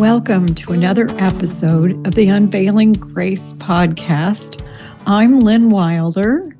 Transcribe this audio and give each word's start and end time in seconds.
Welcome 0.00 0.54
to 0.54 0.72
another 0.72 1.10
episode 1.18 2.06
of 2.06 2.14
the 2.14 2.30
Unveiling 2.30 2.94
Grace 2.94 3.52
podcast. 3.52 4.66
I'm 5.06 5.40
Lynn 5.40 5.68
Wilder. 5.68 6.56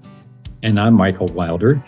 And 0.62 0.78
I'm 0.78 0.92
Michael 0.92 1.28
Wilder. 1.28 1.82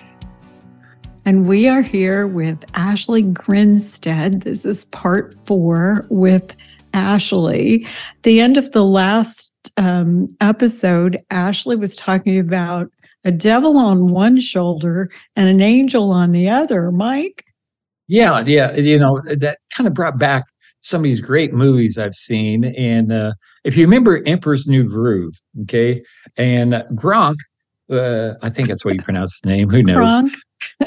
And 1.27 1.47
we 1.47 1.69
are 1.69 1.83
here 1.83 2.27
with 2.27 2.65
Ashley 2.73 3.21
Grinstead. 3.21 4.41
This 4.41 4.65
is 4.65 4.87
part 4.87 5.37
four 5.45 6.07
with 6.09 6.57
Ashley. 6.95 7.87
The 8.23 8.41
end 8.41 8.57
of 8.57 8.73
the 8.73 8.87
last 8.87 9.53
um, 9.77 10.29
episode, 10.41 11.23
Ashley 11.31 11.77
was 11.77 11.95
talking 11.97 12.39
about 12.39 12.91
a 13.25 13.31
devil 13.31 13.77
on 13.77 14.07
one 14.07 14.41
shoulder 14.41 15.11
and 15.37 15.51
an 15.51 15.61
angel 15.61 16.13
on 16.13 16.33
the 16.33 16.49
other. 16.49 16.91
Mike? 16.91 17.45
Yeah, 18.09 18.43
yeah. 18.47 18.75
You 18.75 18.99
know, 18.99 19.21
that 19.27 19.59
kind 19.77 19.87
of 19.87 19.93
brought 19.93 20.19
back 20.19 20.45
some 20.83 21.01
of 21.01 21.05
these 21.05 21.21
great 21.21 21.53
movies 21.53 21.97
I've 21.97 22.15
seen. 22.15 22.65
And 22.77 23.13
uh, 23.13 23.33
if 23.65 23.77
you 23.77 23.85
remember 23.85 24.23
Emperor's 24.27 24.67
New 24.67 24.85
Groove, 24.85 25.35
okay, 25.63 26.03
and 26.37 26.75
Gronk, 26.95 27.37
uh, 27.91 28.35
I 28.43 28.51
think 28.51 28.69
that's 28.69 28.85
what 28.85 28.95
you 28.95 29.03
pronounce 29.03 29.41
his 29.43 29.49
name. 29.49 29.71
Who 29.71 29.83
knows? 29.83 30.31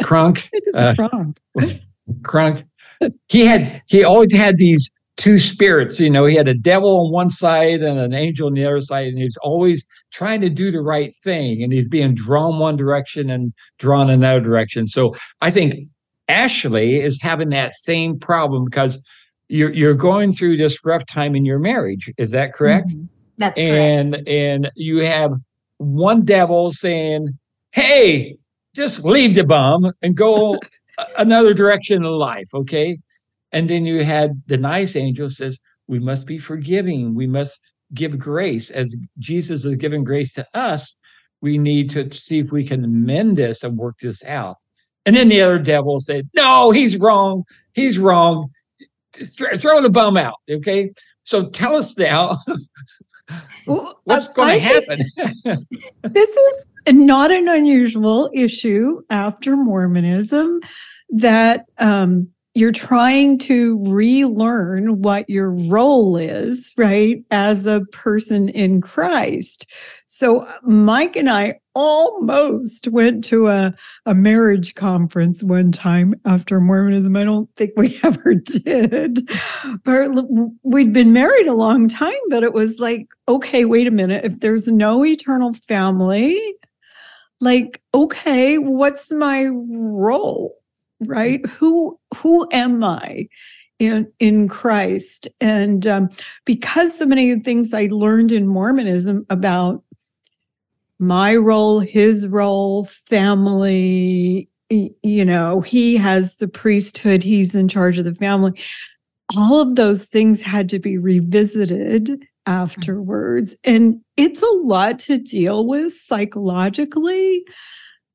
Kronk. 0.04 0.50
Kronk. 0.50 0.50
Uh, 0.76 0.94
Kronk. 0.94 1.38
Kronk. 2.24 2.64
He 3.28 3.46
had 3.46 3.82
he 3.88 4.06
always 4.06 4.34
had 4.34 4.56
these 4.58 4.90
two 5.18 5.38
spirits. 5.38 6.00
You 6.00 6.10
know, 6.10 6.26
he 6.26 6.36
had 6.36 6.48
a 6.48 6.54
devil 6.54 7.06
on 7.06 7.12
one 7.12 7.30
side 7.30 7.82
and 7.82 8.00
an 8.00 8.14
angel 8.14 8.48
on 8.48 8.54
the 8.54 8.66
other 8.66 8.82
side, 8.82 9.08
and 9.08 9.18
he's 9.18 9.38
always 9.38 9.86
trying 10.12 10.40
to 10.42 10.50
do 10.50 10.72
the 10.72 10.82
right 10.82 11.14
thing, 11.24 11.62
and 11.62 11.74
he's 11.74 11.90
being 11.90 12.16
drawn 12.16 12.58
one 12.58 12.78
direction 12.78 13.30
and 13.30 13.54
drawn 13.80 14.10
another 14.10 14.40
direction. 14.40 14.88
So 14.88 15.14
I 15.42 15.52
think 15.52 15.88
Ashley 16.28 17.02
is 17.02 17.20
having 17.22 17.50
that 17.50 17.74
same 17.74 18.18
problem 18.18 18.66
because 18.66 19.02
you're 19.48 19.74
you're 19.74 19.96
going 19.96 20.34
through 20.34 20.58
this 20.58 20.84
rough 20.86 21.06
time 21.06 21.36
in 21.36 21.46
your 21.46 21.60
marriage. 21.60 22.12
Is 22.18 22.32
that 22.32 22.54
correct? 22.54 22.90
Mm-hmm. 22.90 23.06
That's 23.38 23.60
and 23.60 24.14
correct. 24.14 24.28
and 24.28 24.66
and 24.66 24.72
you 24.76 25.00
have 25.00 25.34
one 25.78 26.24
devil 26.24 26.72
saying, 26.72 27.38
"Hey, 27.72 28.38
just 28.76 29.04
leave 29.04 29.36
the 29.36 29.44
bum 29.44 29.92
and 30.02 30.16
go 30.16 30.58
another 31.18 31.54
direction 31.54 32.04
in 32.04 32.12
life." 32.12 32.50
Okay, 32.54 32.98
and 33.52 33.70
then 33.70 33.86
you 33.86 34.04
had 34.04 34.42
the 34.48 34.58
nice 34.58 34.96
angel 34.96 35.30
says, 35.30 35.60
"We 35.88 36.00
must 36.00 36.26
be 36.26 36.38
forgiving. 36.38 37.14
We 37.14 37.28
must 37.28 37.60
give 37.94 38.18
grace 38.18 38.72
as 38.72 38.96
Jesus 39.20 39.64
has 39.64 39.76
given 39.76 40.04
grace 40.04 40.34
to 40.34 40.48
us. 40.54 40.98
We 41.42 41.58
need 41.58 41.92
to 41.92 42.12
see 42.12 42.40
if 42.40 42.52
we 42.52 42.64
can 42.64 43.06
mend 43.06 43.38
this 43.38 43.64
and 43.64 43.78
work 43.78 44.00
this 44.00 44.24
out." 44.24 44.58
And 45.06 45.16
then 45.16 45.30
the 45.30 45.42
other 45.42 45.60
devil 45.60 46.00
said, 46.00 46.30
"No, 46.36 46.72
he's 46.72 46.98
wrong. 46.98 47.44
He's 47.74 48.00
wrong 48.00 48.50
throw 49.16 49.82
the 49.82 49.90
bum 49.90 50.18
out. 50.18 50.36
Okay. 50.50 50.92
So 51.24 51.50
tell 51.50 51.76
us 51.76 51.98
now 51.98 52.38
what's 54.04 54.28
going 54.30 54.60
to 54.60 54.60
happen. 54.60 55.00
this 56.04 56.30
is 56.30 56.66
not 56.88 57.32
an 57.32 57.48
unusual 57.48 58.30
issue 58.34 59.02
after 59.10 59.56
Mormonism 59.56 60.60
that 61.10 61.66
um, 61.78 62.30
you're 62.56 62.72
trying 62.72 63.38
to 63.38 63.78
relearn 63.86 65.02
what 65.02 65.30
your 65.30 65.52
role 65.52 66.16
is, 66.16 66.72
right, 66.78 67.18
as 67.30 67.66
a 67.66 67.82
person 67.92 68.48
in 68.48 68.80
Christ. 68.80 69.70
So, 70.06 70.48
Mike 70.64 71.18
and 71.18 71.30
I 71.30 71.60
almost 71.76 72.88
went 72.88 73.26
to 73.26 73.50
a, 73.50 73.74
a 74.06 74.16
marriage 74.16 74.74
conference 74.76 75.44
one 75.44 75.74
time 75.74 76.16
after 76.26 76.62
Mormonism. 76.62 77.18
I 77.18 77.26
don't 77.26 77.50
think 77.58 77.72
we 77.76 78.00
ever 78.04 78.36
did. 78.36 79.30
But 79.84 80.12
we'd 80.64 80.94
been 80.94 81.12
married 81.12 81.48
a 81.48 81.54
long 81.54 81.90
time, 81.90 82.14
but 82.30 82.44
it 82.44 82.54
was 82.54 82.80
like, 82.80 83.08
okay, 83.28 83.66
wait 83.66 83.88
a 83.88 83.92
minute. 83.92 84.24
If 84.24 84.40
there's 84.40 84.66
no 84.66 85.06
eternal 85.06 85.52
family, 85.54 86.56
like, 87.42 87.82
okay, 87.94 88.58
what's 88.58 89.12
my 89.12 89.50
role? 89.52 90.56
Right? 91.08 91.46
Who 91.46 92.00
who 92.16 92.48
am 92.52 92.84
i 92.84 93.28
in 93.80 94.12
in 94.20 94.48
christ? 94.48 95.28
And 95.42 95.86
um, 95.88 96.10
because 96.46 96.98
so 96.98 97.06
many 97.06 97.40
things 97.40 97.74
i 97.74 97.88
learned 97.92 98.32
in 98.32 98.48
mormonism 98.48 99.26
about 99.30 99.84
my 100.98 101.36
role 101.36 101.80
his 101.80 102.28
role 102.28 102.86
family 102.86 104.50
you 104.70 105.26
know 105.26 105.62
he 105.62 105.98
has 105.98 106.38
the 106.38 106.48
priesthood 106.48 107.22
he's 107.22 107.56
in 107.56 107.68
charge 107.68 107.98
of 107.98 108.06
the 108.06 108.16
family. 108.16 108.60
All 109.36 109.60
of 109.60 109.76
those 109.76 110.06
things 110.06 110.42
had 110.42 110.70
to 110.70 110.80
be 110.80 110.98
revisited 110.98 112.24
afterwards. 112.46 113.56
And 113.64 114.02
it's 114.18 114.42
a 114.42 114.56
lot 114.64 115.00
to 115.00 115.18
deal 115.18 115.66
with 115.66 115.94
psychologically 115.94 117.44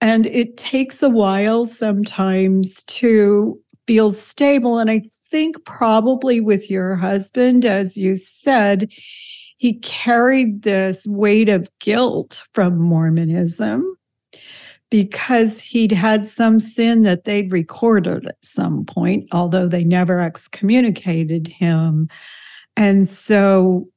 and 0.00 0.26
it 0.26 0.56
takes 0.56 1.02
a 1.02 1.08
while 1.08 1.64
sometimes 1.64 2.82
to 2.84 3.60
feel 3.86 4.10
stable. 4.10 4.78
And 4.78 4.90
I 4.90 5.02
think 5.30 5.64
probably 5.64 6.40
with 6.40 6.70
your 6.70 6.96
husband, 6.96 7.64
as 7.64 7.96
you 7.96 8.16
said, 8.16 8.90
he 9.58 9.74
carried 9.80 10.62
this 10.62 11.06
weight 11.06 11.48
of 11.48 11.68
guilt 11.80 12.42
from 12.54 12.78
Mormonism 12.78 13.96
because 14.90 15.60
he'd 15.60 15.92
had 15.92 16.26
some 16.26 16.58
sin 16.58 17.02
that 17.02 17.24
they'd 17.24 17.52
recorded 17.52 18.26
at 18.26 18.44
some 18.44 18.84
point, 18.84 19.28
although 19.32 19.68
they 19.68 19.84
never 19.84 20.18
excommunicated 20.18 21.46
him. 21.46 22.08
And 22.76 23.06
so 23.06 23.88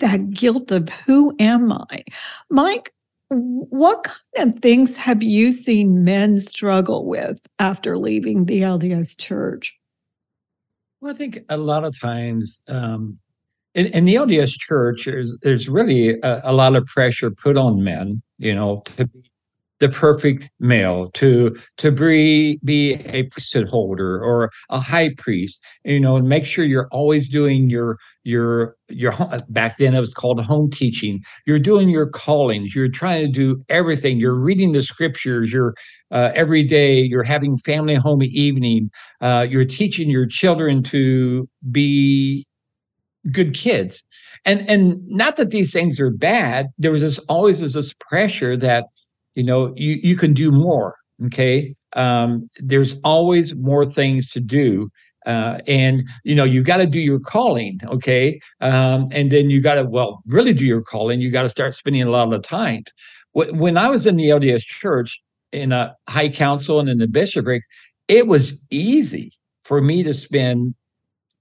that 0.00 0.30
guilt 0.30 0.72
of 0.72 0.88
who 0.88 1.34
am 1.38 1.72
I? 1.72 2.02
Mike, 2.50 2.92
what 3.28 4.04
kind 4.04 4.50
of 4.50 4.60
things 4.60 4.96
have 4.96 5.22
you 5.22 5.52
seen 5.52 6.04
men 6.04 6.38
struggle 6.38 7.06
with 7.06 7.38
after 7.58 7.98
leaving 7.98 8.44
the 8.44 8.60
LDS 8.60 9.18
church? 9.18 9.76
Well, 11.00 11.12
I 11.12 11.16
think 11.16 11.40
a 11.48 11.56
lot 11.56 11.84
of 11.84 11.98
times 11.98 12.60
um, 12.68 13.18
in, 13.74 13.86
in, 13.88 14.04
the 14.04 14.14
LDS 14.14 14.52
church, 14.58 15.04
there's, 15.04 15.36
there's 15.42 15.68
really 15.68 16.18
a, 16.22 16.40
a, 16.44 16.52
lot 16.52 16.76
of 16.76 16.86
pressure 16.86 17.30
put 17.30 17.58
on 17.58 17.84
men, 17.84 18.22
you 18.38 18.54
know, 18.54 18.82
to 18.96 19.06
be 19.06 19.30
the 19.78 19.88
perfect 19.88 20.48
male 20.58 21.10
to 21.10 21.56
to 21.76 21.90
be 21.90 22.58
be 22.64 22.94
a 23.06 23.24
priesthood 23.24 23.68
holder 23.68 24.22
or 24.22 24.50
a 24.70 24.80
high 24.80 25.10
priest 25.18 25.62
you 25.84 26.00
know 26.00 26.16
and 26.16 26.28
make 26.28 26.46
sure 26.46 26.64
you're 26.64 26.88
always 26.92 27.28
doing 27.28 27.68
your 27.68 27.98
your 28.26 28.76
your 28.88 29.12
back 29.48 29.78
then 29.78 29.94
it 29.94 30.00
was 30.00 30.12
called 30.12 30.42
home 30.42 30.70
teaching. 30.70 31.22
You're 31.46 31.58
doing 31.58 31.88
your 31.88 32.08
callings. 32.08 32.74
You're 32.74 32.88
trying 32.88 33.24
to 33.24 33.32
do 33.32 33.62
everything. 33.68 34.18
You're 34.18 34.38
reading 34.38 34.72
the 34.72 34.82
scriptures. 34.82 35.52
You're 35.52 35.74
uh, 36.10 36.32
every 36.34 36.62
day 36.62 37.00
you're 37.00 37.22
having 37.22 37.56
family 37.58 37.94
home 37.94 38.22
evening. 38.22 38.90
Uh, 39.20 39.46
you're 39.48 39.64
teaching 39.64 40.10
your 40.10 40.26
children 40.26 40.82
to 40.84 41.48
be 41.70 42.44
good 43.30 43.54
kids. 43.54 44.04
And 44.44 44.68
and 44.68 45.00
not 45.06 45.36
that 45.36 45.50
these 45.50 45.72
things 45.72 46.00
are 46.00 46.10
bad. 46.10 46.66
There 46.78 46.92
was 46.92 47.02
this 47.02 47.18
always 47.20 47.60
this 47.60 47.94
pressure 47.94 48.56
that 48.56 48.86
you 49.34 49.44
know 49.44 49.72
you 49.76 49.98
you 50.02 50.16
can 50.16 50.34
do 50.34 50.50
more 50.50 50.96
okay? 51.24 51.74
Um, 51.94 52.48
there's 52.58 52.96
always 53.04 53.54
more 53.54 53.86
things 53.86 54.30
to 54.32 54.40
do 54.40 54.90
uh, 55.26 55.58
and 55.66 56.08
you 56.24 56.34
know 56.34 56.44
you 56.44 56.62
got 56.62 56.78
to 56.78 56.86
do 56.86 57.00
your 57.00 57.20
calling 57.20 57.78
okay? 57.86 58.40
Um, 58.60 59.08
and 59.12 59.30
then 59.30 59.50
you 59.50 59.60
got 59.60 59.74
to 59.74 59.84
well 59.84 60.22
really 60.26 60.52
do 60.52 60.64
your 60.64 60.82
calling. 60.82 61.20
You 61.20 61.30
got 61.30 61.42
to 61.42 61.48
start 61.48 61.74
spending 61.74 62.02
a 62.02 62.10
lot 62.10 62.32
of 62.32 62.42
time. 62.42 62.84
When 63.32 63.76
i 63.76 63.90
was 63.90 64.06
in 64.06 64.16
the 64.16 64.30
lds 64.30 64.62
church 64.62 65.22
in 65.52 65.70
a 65.72 65.94
high 66.08 66.30
council 66.30 66.80
and 66.80 66.88
in 66.88 66.98
the 66.98 67.06
bishopric 67.06 67.62
it 68.08 68.26
was 68.26 68.64
easy 68.70 69.32
for 69.62 69.82
me 69.82 70.02
to 70.02 70.14
spend 70.14 70.74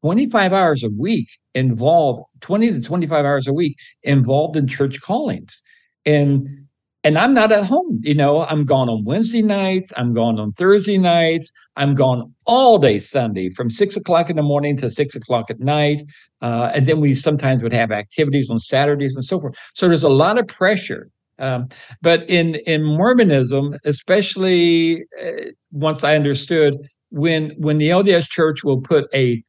25 0.01 0.53
hours 0.53 0.83
a 0.83 0.89
week 0.89 1.27
involved 1.53 2.23
20 2.41 2.73
to 2.73 2.81
25 2.81 3.25
hours 3.25 3.47
a 3.47 3.53
week 3.53 3.77
involved 4.03 4.55
in 4.55 4.67
church 4.67 5.01
callings. 5.01 5.61
And 6.05 6.64
and 7.05 7.19
I'm 7.19 7.35
not 7.35 7.51
at 7.51 7.63
home. 7.63 7.99
You 8.01 8.15
know, 8.15 8.45
I'm 8.45 8.65
gone 8.65 8.89
on 8.89 9.05
Wednesday 9.05 9.43
nights. 9.43 9.93
I'm 9.95 10.15
gone 10.15 10.39
on 10.39 10.49
Thursday 10.49 10.97
nights. 10.97 11.51
I'm 11.75 11.93
gone 11.93 12.33
all 12.47 12.79
day 12.79 12.97
Sunday 12.97 13.51
from 13.51 13.69
six 13.69 13.95
o'clock 13.95 14.27
in 14.31 14.37
the 14.37 14.41
morning 14.41 14.75
to 14.77 14.89
six 14.89 15.15
o'clock 15.15 15.51
at 15.51 15.59
night. 15.59 16.01
Uh, 16.41 16.71
and 16.73 16.87
then 16.87 16.99
we 16.99 17.13
sometimes 17.13 17.61
would 17.61 17.73
have 17.73 17.91
activities 17.91 18.49
on 18.49 18.57
Saturdays 18.59 19.13
and 19.13 19.23
so 19.23 19.39
forth. 19.39 19.55
So 19.75 19.87
there's 19.87 20.01
a 20.01 20.09
lot 20.09 20.39
of 20.39 20.47
pressure. 20.47 21.11
Um, 21.37 21.67
but 22.01 22.27
in 22.27 22.55
in 22.65 22.83
Mormonism, 22.83 23.75
especially 23.85 25.05
uh, 25.23 25.51
once 25.71 26.03
I 26.03 26.15
understood 26.15 26.75
when 27.11 27.51
when 27.59 27.77
the 27.77 27.89
LDS 27.89 28.27
Church 28.29 28.63
will 28.63 28.81
put 28.81 29.05
a 29.13 29.43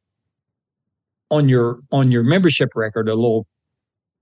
on 1.31 1.49
your 1.49 1.79
on 1.91 2.11
your 2.11 2.23
membership 2.23 2.69
record 2.75 3.09
a 3.09 3.15
little 3.15 3.47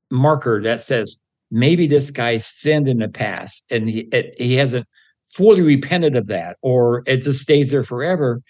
marker 0.09 0.61
that 0.61 0.79
says 0.79 1.17
maybe 1.55 1.87
this 1.87 2.11
guy 2.11 2.37
sinned 2.37 2.87
in 2.87 2.99
the 2.99 3.07
past 3.07 3.65
and 3.71 3.89
he 3.89 4.01
it, 4.11 4.35
he 4.37 4.55
hasn't 4.55 4.85
fully 5.33 5.61
repented 5.61 6.15
of 6.15 6.27
that 6.27 6.57
or 6.61 7.01
it 7.07 7.21
just 7.21 7.39
stays 7.39 7.71
there 7.71 7.83
forever 7.83 8.41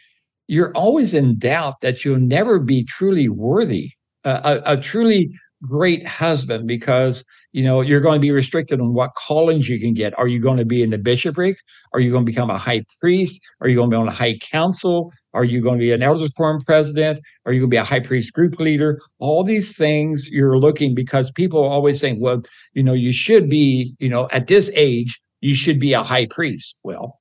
you're 0.48 0.76
always 0.76 1.14
in 1.14 1.38
doubt 1.38 1.76
that 1.82 2.04
you'll 2.04 2.20
never 2.20 2.60
be 2.60 2.84
truly 2.84 3.30
worthy 3.30 3.92
a, 4.24 4.60
a 4.66 4.78
truly 4.78 5.32
great 5.68 6.08
husband 6.08 6.68
because 6.68 7.24
you 7.52 7.64
know 7.64 7.82
you're 7.82 8.02
going 8.02 8.16
to 8.16 8.22
be 8.22 8.32
restricted 8.32 8.80
on 8.80 8.94
what 8.94 9.16
callings 9.16 9.70
you 9.70 9.80
can 9.80 9.94
get. 9.94 10.18
Are 10.18 10.28
you 10.28 10.40
going 10.40 10.58
to 10.58 10.66
be 10.66 10.84
in 10.84 10.90
the 10.90 10.98
bishopric? 10.98 11.58
Are 11.94 12.00
you 12.00 12.12
going 12.12 12.26
to 12.26 12.32
become 12.32 12.50
a 12.50 12.58
high 12.58 12.84
priest? 13.00 13.42
Are 13.62 13.68
you 13.68 13.76
going 13.76 13.90
to 13.90 13.96
be 13.96 14.00
on 14.00 14.08
a 14.08 14.12
high 14.12 14.38
council? 14.38 15.12
Are 15.34 15.44
you 15.44 15.62
going 15.62 15.78
to 15.78 15.84
be 15.84 15.92
an 15.92 16.02
elders 16.02 16.32
quorum 16.32 16.62
president? 16.62 17.20
Are 17.46 17.52
you 17.52 17.62
going 17.62 17.70
to 17.70 17.74
be 17.74 17.78
a 17.78 17.84
high 17.84 18.00
priest 18.00 18.34
group 18.34 18.60
leader? 18.60 19.02
All 19.20 19.44
these 19.44 19.78
things 19.78 20.30
you're 20.30 20.58
looking 20.58 20.96
because 20.96 21.32
people 21.32 21.62
are 21.64 21.70
always 21.70 22.00
saying 22.00 22.20
well 22.20 22.42
you 22.74 22.84
know 22.84 22.94
you 22.94 23.14
should 23.14 23.50
be 23.50 23.96
you 24.00 24.10
know 24.10 24.28
at 24.32 24.48
this 24.48 24.72
age 24.76 25.22
you 25.42 25.56
should 25.56 25.80
be 25.80 25.94
a 25.94 26.04
high 26.04 26.28
priest. 26.28 26.80
Well 26.84 27.20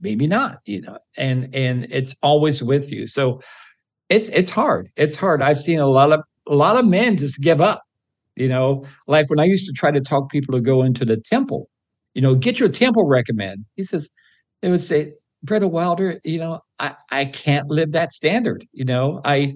maybe 0.00 0.28
not 0.28 0.58
you 0.64 0.80
know 0.80 0.96
and 1.16 1.52
and 1.54 1.86
it's 1.90 2.14
always 2.22 2.62
with 2.62 2.90
you. 2.92 3.06
So 3.06 3.40
it's 4.08 4.28
it's 4.28 4.50
hard. 4.50 4.90
It's 4.96 5.16
hard. 5.16 5.42
I've 5.42 5.58
seen 5.58 5.78
a 5.78 5.86
lot 5.86 6.12
of 6.12 6.22
a 6.48 6.54
lot 6.54 6.76
of 6.76 6.86
men 6.86 7.16
just 7.16 7.40
give 7.40 7.60
up. 7.60 7.82
You 8.36 8.48
know, 8.48 8.84
like 9.06 9.28
when 9.28 9.40
I 9.40 9.44
used 9.44 9.66
to 9.66 9.72
try 9.72 9.90
to 9.90 10.00
talk 10.00 10.30
people 10.30 10.54
to 10.54 10.60
go 10.60 10.82
into 10.82 11.04
the 11.04 11.18
temple, 11.18 11.68
you 12.14 12.22
know, 12.22 12.34
get 12.34 12.58
your 12.58 12.70
temple 12.70 13.06
recommend. 13.06 13.64
He 13.76 13.84
says, 13.84 14.10
they 14.62 14.70
would 14.70 14.82
say, 14.82 15.12
Brother 15.42 15.68
Wilder, 15.68 16.20
you 16.24 16.38
know, 16.38 16.60
I, 16.78 16.94
I 17.10 17.24
can't 17.26 17.68
live 17.68 17.92
that 17.92 18.12
standard. 18.12 18.66
You 18.72 18.84
know, 18.84 19.20
I 19.24 19.54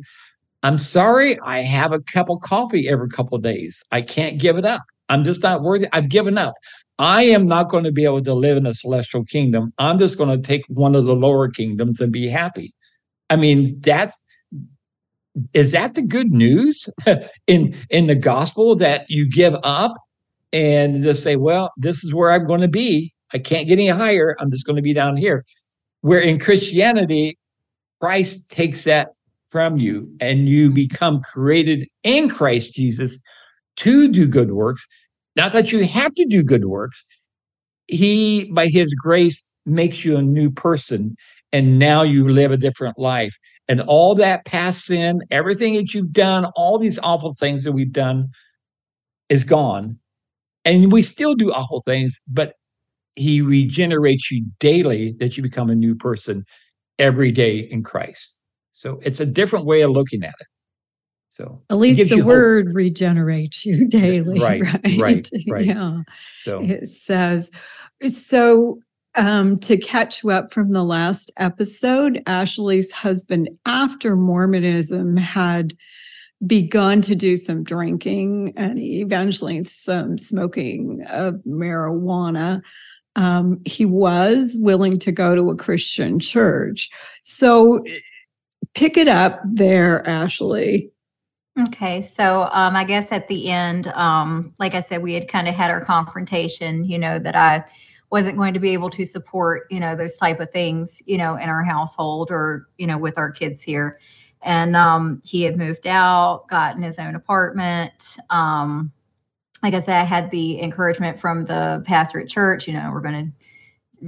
I'm 0.63 0.79
sorry, 0.79 1.39
I 1.41 1.61
have 1.61 1.93
a 1.93 2.01
cup 2.01 2.29
of 2.29 2.41
coffee 2.41 2.89
every 2.89 3.09
couple 3.09 3.39
days. 3.39 3.85
I 3.93 4.03
can't 4.03 4.39
give 4.39 4.57
it 4.57 4.65
up. 4.65 4.83
I'm 5.09 5.23
just 5.23 5.43
not 5.43 5.63
worthy. 5.63 5.87
I've 5.93 6.09
given 6.09 6.39
up. 6.39 6.55
I 6.99 7.23
am 7.23 7.47
not 7.47 7.69
going 7.69 7.85
to 7.85 7.93
be 7.93 8.05
able 8.05 8.23
to 8.23 8.35
live 8.35 8.57
in 8.57 8.67
a 8.67 8.75
celestial 8.75 9.25
kingdom. 9.25 9.73
I'm 9.79 9.99
just 9.99 10.19
going 10.19 10.31
to 10.31 10.45
take 10.45 10.65
one 10.69 10.97
of 10.97 11.05
the 11.05 11.15
lower 11.15 11.49
kingdoms 11.49 12.01
and 12.01 12.11
be 12.11 12.27
happy. 12.27 12.73
I 13.31 13.37
mean, 13.37 13.79
that's 13.81 14.19
is 15.53 15.73
that 15.73 15.95
the 15.95 16.03
good 16.03 16.33
news 16.33 16.89
in 17.47 17.77
in 17.91 18.07
the 18.07 18.15
gospel 18.15 18.75
that 18.77 19.05
you 19.09 19.29
give 19.29 19.57
up 19.63 19.95
and 20.53 21.03
just 21.03 21.23
say 21.23 21.37
well 21.37 21.73
this 21.77 22.03
is 22.05 22.15
where 22.15 22.33
i'm 22.33 22.47
going 22.47 22.61
to 22.61 22.69
be. 22.69 23.13
I 23.35 23.39
can't 23.39 23.67
get 23.67 23.73
any 23.75 23.89
higher. 23.89 24.37
I'm 24.39 24.53
just 24.53 24.65
going 24.67 24.77
to 24.77 24.83
be 24.83 24.95
down 24.95 25.17
here. 25.17 25.45
Where 26.01 26.21
in 26.21 26.39
christianity 26.39 27.39
christ 28.01 28.49
takes 28.51 28.85
that 28.85 29.09
from 29.49 29.79
you 29.79 30.11
and 30.21 30.49
you 30.49 30.71
become 30.71 31.23
created 31.23 31.89
in 32.03 32.29
christ 32.29 32.75
jesus 32.75 33.21
to 33.77 34.09
do 34.09 34.27
good 34.27 34.53
works. 34.53 34.87
Not 35.35 35.53
that 35.53 35.71
you 35.71 35.85
have 35.85 36.15
to 36.15 36.25
do 36.25 36.43
good 36.43 36.65
works. 36.65 37.05
He 37.89 38.51
by 38.53 38.69
his 38.69 38.95
grace 38.95 39.45
makes 39.67 40.05
you 40.05 40.17
a 40.17 40.23
new 40.23 40.51
person 40.51 41.17
and 41.53 41.79
now 41.79 42.03
you 42.03 42.29
live 42.29 42.51
a 42.51 42.57
different 42.57 42.99
life 42.99 43.37
and 43.69 43.81
all 43.83 44.15
that 44.15 44.45
past 44.45 44.85
sin, 44.85 45.21
everything 45.31 45.75
that 45.75 45.93
you've 45.93 46.13
done, 46.13 46.45
all 46.57 46.79
these 46.79 46.99
awful 47.01 47.35
things 47.35 47.65
that 47.65 47.73
we've 47.73 47.93
done 47.93 48.29
is 49.29 49.45
gone. 49.45 49.99
And 50.65 50.93
we 50.93 51.03
still 51.03 51.35
do 51.35 51.53
awful 51.53 51.81
things, 51.81 52.21
but 52.29 52.55
he 53.15 53.41
regenerates 53.41 54.31
you 54.31 54.47
daily 54.61 55.15
that 55.19 55.37
you 55.37 55.43
become 55.43 55.71
a 55.71 55.75
new 55.75 55.95
person 55.95 56.45
every 56.99 57.31
day 57.33 57.59
in 57.59 57.83
Christ. 57.83 58.37
So 58.73 58.99
it's 59.03 59.21
a 59.21 59.27
different 59.27 59.65
way 59.65 59.83
of 59.83 59.91
looking 59.91 60.23
at 60.23 60.35
it. 60.39 60.47
So 61.31 61.63
at 61.71 61.77
least 61.77 62.11
the 62.11 62.25
word 62.25 62.69
hope. 62.69 62.77
regenerates 62.77 63.67
you 63.67 63.89
daily. 63.89 64.39
Right, 64.39 64.63
right, 64.63 64.99
right, 64.99 65.31
right. 65.49 65.67
Yeah. 65.67 65.99
So 66.37 66.61
it 66.63 66.89
says, 66.89 67.51
so 68.09 68.81
um, 69.17 69.59
to 69.61 69.77
catch 69.77 70.23
you 70.23 70.31
up 70.31 70.53
from 70.53 70.73
the 70.73 70.83
last 70.83 71.33
episode, 71.37 72.23
Ashley's 72.27 72.93
husband, 72.93 73.49
after 73.65 74.17
Mormonism, 74.17 75.17
had 75.17 75.75
begun 76.47 77.01
to 77.03 77.15
do 77.15 77.37
some 77.37 77.65
drinking 77.65 78.53
and 78.57 78.79
eventually 78.79 79.65
some 79.65 80.19
smoking 80.19 81.05
of 81.09 81.35
marijuana. 81.47 82.61
Um, 83.17 83.61
he 83.65 83.87
was 83.87 84.57
willing 84.61 84.99
to 84.99 85.13
go 85.13 85.35
to 85.35 85.51
a 85.51 85.57
Christian 85.57 86.19
church. 86.19 86.91
So 87.23 87.83
pick 88.75 88.99
it 88.99 89.09
up 89.09 89.41
there, 89.45 90.07
Ashley. 90.07 90.91
Okay, 91.59 92.03
so 92.03 92.43
um, 92.53 92.77
I 92.77 92.85
guess 92.85 93.11
at 93.13 93.29
the 93.29 93.51
end, 93.51 93.87
um, 93.89 94.53
like 94.59 94.75
I 94.75 94.81
said, 94.81 95.03
we 95.03 95.15
had 95.15 95.27
kind 95.27 95.49
of 95.49 95.55
had 95.55 95.71
our 95.71 95.83
confrontation, 95.83 96.85
you 96.85 96.99
know, 96.99 97.19
that 97.19 97.35
I 97.35 97.65
wasn't 98.11 98.37
going 98.37 98.55
to 98.55 98.61
be 98.61 98.73
able 98.73 98.91
to 98.91 99.05
support 99.05 99.67
you 99.71 99.81
know 99.81 99.97
those 99.97 100.17
type 100.17 100.41
of 100.41 100.51
things 100.51 101.03
you 101.07 101.19
know 101.19 101.37
in 101.37 101.49
our 101.49 101.65
household 101.65 102.31
or 102.31 102.69
you 102.79 102.87
know 102.87 102.99
with 102.99 103.19
our 103.19 103.31
kids 103.31 103.63
here. 103.63 103.99
And 104.43 104.77
um, 104.77 105.21
he 105.25 105.43
had 105.43 105.57
moved 105.57 105.87
out 105.87 106.47
gotten 106.49 106.83
his 106.83 106.99
own 106.99 107.15
apartment. 107.15 108.17
Um, 108.31 108.93
like 109.63 109.73
i 109.73 109.81
said 109.81 109.99
i 109.99 110.05
had 110.05 110.31
the 110.31 110.61
encouragement 110.61 111.19
from 111.19 111.47
the 111.47 111.83
pastor 111.87 112.21
at 112.21 112.29
church 112.29 112.69
you 112.69 112.75
know 112.75 112.91
we're 112.93 113.01
going 113.01 113.27
to 113.27 113.33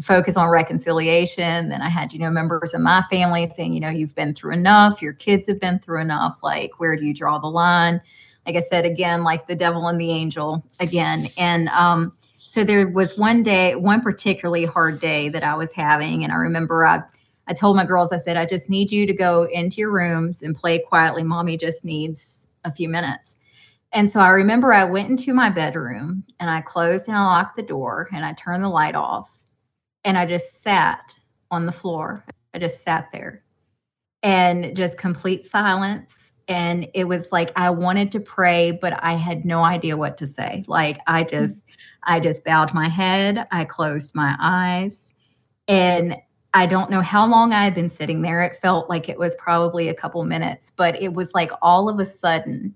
focus 0.03 0.37
on 0.37 0.49
reconciliation. 0.49 1.69
Then 1.69 1.81
i 1.81 1.89
had 1.89 2.13
you 2.13 2.19
know 2.19 2.31
members 2.31 2.75
of 2.75 2.81
my 2.81 3.03
family 3.11 3.47
saying 3.47 3.73
you 3.73 3.81
know 3.81 3.89
you've 3.89 4.15
been 4.15 4.35
through 4.35 4.53
enough. 4.53 5.01
Your 5.01 5.15
kids 5.15 5.49
have 5.49 5.61
been 5.61 5.79
through 5.79 6.01
enough. 6.01 6.41
Like 6.43 6.79
where 6.79 6.97
do 6.97 7.05
you 7.05 7.15
draw 7.15 7.39
the 7.39 7.49
line? 7.49 8.01
Like 8.47 8.57
i 8.57 8.61
said 8.61 8.85
again 8.85 9.25
like 9.25 9.47
the 9.47 9.57
devil 9.57 9.87
and 9.89 10.01
the 10.01 10.11
angel 10.11 10.65
again. 10.81 11.27
And 11.39 11.69
um 11.71 12.13
so 12.59 12.65
there 12.65 12.89
was 12.89 13.17
one 13.17 13.45
day, 13.45 13.77
one 13.77 14.01
particularly 14.01 14.65
hard 14.65 15.01
day 15.01 15.29
that 15.29 15.45
I 15.45 15.55
was 15.55 15.73
having. 15.73 16.25
And 16.25 16.33
I 16.33 16.35
remember 16.35 16.85
I, 16.85 17.05
I 17.47 17.55
told 17.55 17.77
my 17.77 17.85
girls, 17.85 18.11
I 18.11 18.19
said, 18.19 18.37
I 18.37 18.47
just 18.47 18.69
need 18.69 18.91
you 18.91 19.07
to 19.07 19.13
go 19.13 19.45
into 19.45 19.77
your 19.77 19.93
rooms 19.93 20.43
and 20.43 20.57
play 20.57 20.81
quietly. 20.81 21.23
Mommy 21.23 21.57
just 21.57 21.85
needs 21.85 22.49
a 22.65 22.73
few 22.73 22.89
minutes. 22.89 23.37
And 23.93 24.11
so 24.11 24.19
I 24.19 24.31
remember 24.31 24.73
I 24.73 24.83
went 24.83 25.09
into 25.09 25.33
my 25.33 25.51
bedroom 25.51 26.25
and 26.41 26.51
I 26.51 26.61
closed 26.61 27.07
and 27.07 27.17
I 27.17 27.23
locked 27.23 27.55
the 27.55 27.63
door 27.63 28.09
and 28.13 28.25
I 28.25 28.33
turned 28.33 28.65
the 28.65 28.69
light 28.69 28.97
off 28.97 29.31
and 30.03 30.19
I 30.19 30.27
just 30.27 30.61
sat 30.61 31.15
on 31.53 31.65
the 31.65 31.71
floor. 31.71 32.25
I 32.55 32.59
just 32.59 32.83
sat 32.83 33.09
there 33.13 33.45
and 34.25 34.75
just 34.77 34.99
complete 34.99 35.47
silence. 35.47 36.33
And 36.49 36.89
it 36.95 37.05
was 37.05 37.31
like 37.31 37.53
I 37.57 37.71
wanted 37.71 38.11
to 38.13 38.21
pray, 38.21 38.73
but 38.73 38.99
I 39.03 39.13
had 39.13 39.45
no 39.45 39.63
idea 39.63 39.97
what 39.97 40.17
to 40.19 40.27
say. 40.27 40.65
Like 40.67 40.99
I 41.07 41.23
just, 41.23 41.65
I 42.05 42.21
just 42.21 42.45
bowed 42.45 42.73
my 42.73 42.89
head, 42.89 43.47
I 43.53 43.65
closed 43.65 44.15
my 44.15 44.35
eyes, 44.41 45.13
and 45.69 46.17
I 46.55 46.65
don't 46.67 46.91
know 46.91 47.03
how 47.03 47.27
long 47.27 47.53
I 47.53 47.65
had 47.65 47.75
been 47.75 47.91
sitting 47.91 48.23
there. 48.23 48.43
It 48.43 48.57
felt 48.57 48.89
like 48.89 49.09
it 49.09 49.19
was 49.19 49.37
probably 49.37 49.89
a 49.89 49.95
couple 49.95 50.25
minutes, 50.25 50.73
but 50.75 51.01
it 51.01 51.13
was 51.13 51.35
like 51.35 51.51
all 51.61 51.89
of 51.89 52.01
a 52.01 52.07
sudden, 52.07 52.75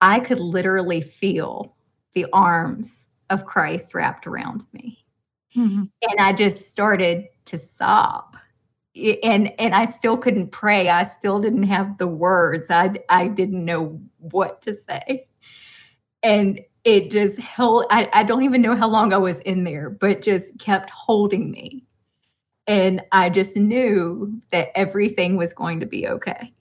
I 0.00 0.20
could 0.20 0.40
literally 0.40 1.00
feel 1.00 1.76
the 2.14 2.26
arms 2.32 3.04
of 3.30 3.44
Christ 3.44 3.94
wrapped 3.94 4.26
around 4.26 4.64
me. 4.72 5.04
Mm-hmm. 5.56 5.84
And 6.08 6.20
I 6.20 6.32
just 6.32 6.70
started 6.70 7.26
to 7.46 7.58
sob. 7.58 8.36
And 9.22 9.52
and 9.58 9.74
I 9.74 9.86
still 9.86 10.16
couldn't 10.16 10.50
pray. 10.52 10.88
I 10.88 11.04
still 11.04 11.40
didn't 11.40 11.64
have 11.64 11.98
the 11.98 12.06
words. 12.06 12.70
I 12.70 12.94
I 13.08 13.28
didn't 13.28 13.64
know 13.64 14.00
what 14.18 14.62
to 14.62 14.74
say. 14.74 15.26
And 16.22 16.60
it 16.84 17.10
just 17.10 17.38
held 17.38 17.86
I, 17.90 18.08
I 18.12 18.22
don't 18.24 18.44
even 18.44 18.62
know 18.62 18.74
how 18.74 18.88
long 18.88 19.12
i 19.12 19.18
was 19.18 19.40
in 19.40 19.64
there 19.64 19.90
but 19.90 20.22
just 20.22 20.58
kept 20.58 20.90
holding 20.90 21.50
me 21.50 21.84
and 22.66 23.02
i 23.12 23.30
just 23.30 23.56
knew 23.56 24.40
that 24.50 24.68
everything 24.74 25.36
was 25.36 25.52
going 25.52 25.80
to 25.80 25.86
be 25.86 26.08
okay 26.08 26.52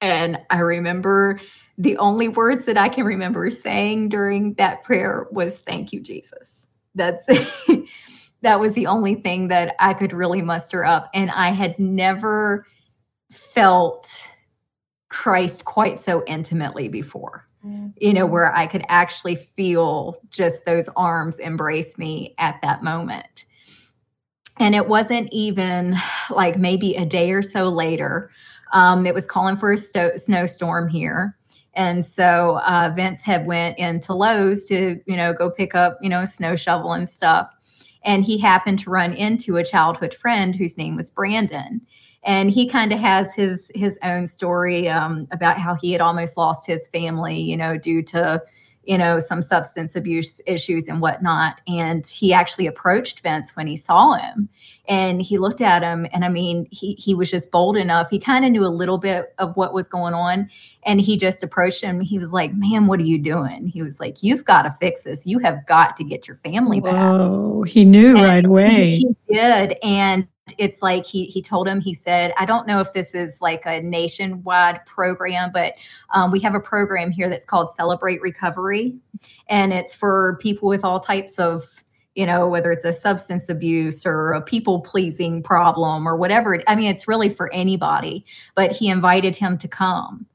and 0.00 0.38
i 0.50 0.58
remember 0.58 1.40
the 1.78 1.96
only 1.98 2.28
words 2.28 2.64
that 2.66 2.76
i 2.76 2.88
can 2.88 3.04
remember 3.04 3.50
saying 3.50 4.08
during 4.08 4.54
that 4.54 4.82
prayer 4.82 5.26
was 5.30 5.58
thank 5.60 5.92
you 5.92 6.00
jesus 6.00 6.66
that's 6.94 7.26
that 8.42 8.58
was 8.58 8.74
the 8.74 8.86
only 8.86 9.14
thing 9.14 9.48
that 9.48 9.74
i 9.78 9.94
could 9.94 10.12
really 10.12 10.42
muster 10.42 10.84
up 10.84 11.10
and 11.14 11.30
i 11.30 11.50
had 11.50 11.78
never 11.78 12.66
felt 13.30 14.26
christ 15.08 15.64
quite 15.64 15.98
so 16.00 16.22
intimately 16.26 16.88
before 16.88 17.44
you 17.96 18.14
know, 18.14 18.26
where 18.26 18.54
I 18.56 18.66
could 18.66 18.84
actually 18.88 19.36
feel 19.36 20.16
just 20.30 20.64
those 20.64 20.88
arms 20.96 21.38
embrace 21.38 21.98
me 21.98 22.34
at 22.38 22.60
that 22.62 22.82
moment. 22.82 23.44
And 24.58 24.74
it 24.74 24.88
wasn't 24.88 25.28
even 25.32 25.96
like 26.30 26.58
maybe 26.58 26.94
a 26.94 27.04
day 27.04 27.32
or 27.32 27.42
so 27.42 27.68
later. 27.68 28.30
Um, 28.72 29.04
it 29.06 29.14
was 29.14 29.26
calling 29.26 29.56
for 29.56 29.72
a 29.72 29.78
sto- 29.78 30.16
snowstorm 30.16 30.88
here. 30.88 31.36
And 31.74 32.04
so 32.04 32.60
uh, 32.64 32.92
Vince 32.96 33.22
had 33.22 33.46
went 33.46 33.78
into 33.78 34.12
Lowe's 34.14 34.66
to, 34.66 35.00
you 35.06 35.16
know, 35.16 35.32
go 35.32 35.50
pick 35.50 35.74
up, 35.74 35.98
you 36.00 36.08
know, 36.08 36.24
snow 36.24 36.56
shovel 36.56 36.92
and 36.92 37.08
stuff. 37.08 37.50
And 38.02 38.24
he 38.24 38.38
happened 38.38 38.78
to 38.80 38.90
run 38.90 39.12
into 39.12 39.56
a 39.56 39.64
childhood 39.64 40.14
friend 40.14 40.54
whose 40.54 40.78
name 40.78 40.96
was 40.96 41.10
Brandon. 41.10 41.80
And 42.22 42.50
he 42.50 42.68
kind 42.68 42.92
of 42.92 42.98
has 42.98 43.34
his 43.34 43.70
his 43.74 43.98
own 44.02 44.26
story 44.26 44.88
um, 44.88 45.26
about 45.30 45.58
how 45.58 45.74
he 45.74 45.92
had 45.92 46.00
almost 46.00 46.36
lost 46.36 46.66
his 46.66 46.88
family, 46.88 47.38
you 47.38 47.56
know, 47.56 47.78
due 47.78 48.02
to 48.02 48.42
you 48.90 48.98
know, 48.98 49.20
some 49.20 49.40
substance 49.40 49.94
abuse 49.94 50.40
issues 50.48 50.88
and 50.88 51.00
whatnot. 51.00 51.60
And 51.68 52.04
he 52.04 52.32
actually 52.32 52.66
approached 52.66 53.20
Vince 53.20 53.54
when 53.54 53.68
he 53.68 53.76
saw 53.76 54.14
him 54.14 54.48
and 54.88 55.22
he 55.22 55.38
looked 55.38 55.60
at 55.60 55.84
him. 55.84 56.08
And 56.12 56.24
I 56.24 56.28
mean, 56.28 56.66
he, 56.72 56.94
he 56.94 57.14
was 57.14 57.30
just 57.30 57.52
bold 57.52 57.76
enough. 57.76 58.10
He 58.10 58.18
kind 58.18 58.44
of 58.44 58.50
knew 58.50 58.64
a 58.64 58.66
little 58.66 58.98
bit 58.98 59.32
of 59.38 59.56
what 59.56 59.72
was 59.72 59.86
going 59.86 60.12
on. 60.12 60.50
And 60.82 61.00
he 61.00 61.16
just 61.16 61.44
approached 61.44 61.80
him. 61.80 62.00
He 62.00 62.18
was 62.18 62.32
like, 62.32 62.52
Man, 62.52 62.88
what 62.88 62.98
are 62.98 63.04
you 63.04 63.18
doing? 63.18 63.68
He 63.68 63.80
was 63.80 64.00
like, 64.00 64.24
You've 64.24 64.44
got 64.44 64.62
to 64.62 64.72
fix 64.72 65.04
this. 65.04 65.24
You 65.24 65.38
have 65.38 65.64
got 65.66 65.96
to 65.98 66.02
get 66.02 66.26
your 66.26 66.38
family 66.38 66.80
back. 66.80 66.94
Oh, 66.94 67.62
he 67.62 67.84
knew 67.84 68.16
and 68.16 68.24
right 68.24 68.44
away. 68.44 68.88
He 68.96 69.16
did. 69.28 69.78
And 69.84 70.26
it's 70.58 70.82
like 70.82 71.04
he 71.04 71.26
he 71.26 71.40
told 71.40 71.68
him 71.68 71.80
he 71.80 71.94
said 71.94 72.32
i 72.36 72.44
don't 72.44 72.66
know 72.66 72.80
if 72.80 72.92
this 72.92 73.14
is 73.14 73.40
like 73.40 73.62
a 73.66 73.80
nationwide 73.82 74.84
program 74.86 75.50
but 75.52 75.74
um, 76.12 76.30
we 76.30 76.40
have 76.40 76.54
a 76.54 76.60
program 76.60 77.10
here 77.10 77.28
that's 77.28 77.44
called 77.44 77.70
celebrate 77.70 78.20
recovery 78.20 78.94
and 79.48 79.72
it's 79.72 79.94
for 79.94 80.38
people 80.40 80.68
with 80.68 80.84
all 80.84 80.98
types 80.98 81.38
of 81.38 81.84
you 82.14 82.26
know 82.26 82.48
whether 82.48 82.72
it's 82.72 82.84
a 82.84 82.92
substance 82.92 83.48
abuse 83.48 84.04
or 84.04 84.32
a 84.32 84.40
people 84.40 84.80
pleasing 84.80 85.42
problem 85.42 86.08
or 86.08 86.16
whatever 86.16 86.60
i 86.66 86.74
mean 86.74 86.90
it's 86.90 87.06
really 87.06 87.28
for 87.28 87.52
anybody 87.52 88.24
but 88.56 88.72
he 88.72 88.88
invited 88.88 89.36
him 89.36 89.56
to 89.56 89.68
come 89.68 90.26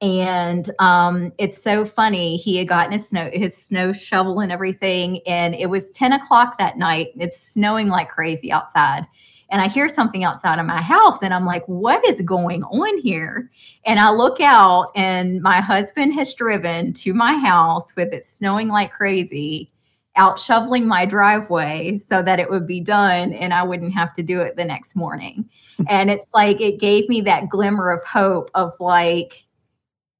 and 0.00 0.70
um, 0.78 1.32
it's 1.38 1.60
so 1.60 1.84
funny. 1.84 2.36
He 2.36 2.56
had 2.56 2.68
gotten 2.68 2.92
his 2.92 3.08
snow 3.08 3.30
his 3.32 3.56
snow 3.56 3.92
shovel 3.92 4.40
and 4.40 4.52
everything, 4.52 5.20
and 5.26 5.54
it 5.54 5.70
was 5.70 5.90
ten 5.90 6.12
o'clock 6.12 6.56
that 6.58 6.78
night. 6.78 7.08
It's 7.16 7.40
snowing 7.40 7.88
like 7.88 8.08
crazy 8.08 8.52
outside, 8.52 9.06
and 9.50 9.62
I 9.62 9.68
hear 9.68 9.88
something 9.88 10.24
outside 10.24 10.58
of 10.58 10.66
my 10.66 10.80
house 10.80 11.22
and 11.22 11.32
I'm 11.32 11.46
like, 11.46 11.64
what 11.66 12.06
is 12.06 12.20
going 12.22 12.62
on 12.64 12.98
here? 12.98 13.50
And 13.86 13.98
I 13.98 14.10
look 14.10 14.40
out 14.40 14.90
and 14.94 15.40
my 15.40 15.60
husband 15.60 16.14
has 16.14 16.34
driven 16.34 16.92
to 16.94 17.14
my 17.14 17.34
house 17.34 17.96
with 17.96 18.12
it 18.12 18.26
snowing 18.26 18.68
like 18.68 18.92
crazy, 18.92 19.72
out 20.16 20.38
shoveling 20.38 20.86
my 20.86 21.06
driveway 21.06 21.96
so 21.96 22.22
that 22.22 22.40
it 22.40 22.50
would 22.50 22.66
be 22.66 22.80
done 22.80 23.32
and 23.32 23.54
I 23.54 23.62
wouldn't 23.62 23.94
have 23.94 24.14
to 24.14 24.22
do 24.22 24.40
it 24.40 24.56
the 24.56 24.64
next 24.64 24.94
morning. 24.94 25.48
and 25.88 26.10
it's 26.10 26.34
like, 26.34 26.60
it 26.60 26.80
gave 26.80 27.08
me 27.08 27.22
that 27.22 27.48
glimmer 27.48 27.90
of 27.90 28.04
hope 28.04 28.50
of 28.54 28.74
like, 28.80 29.46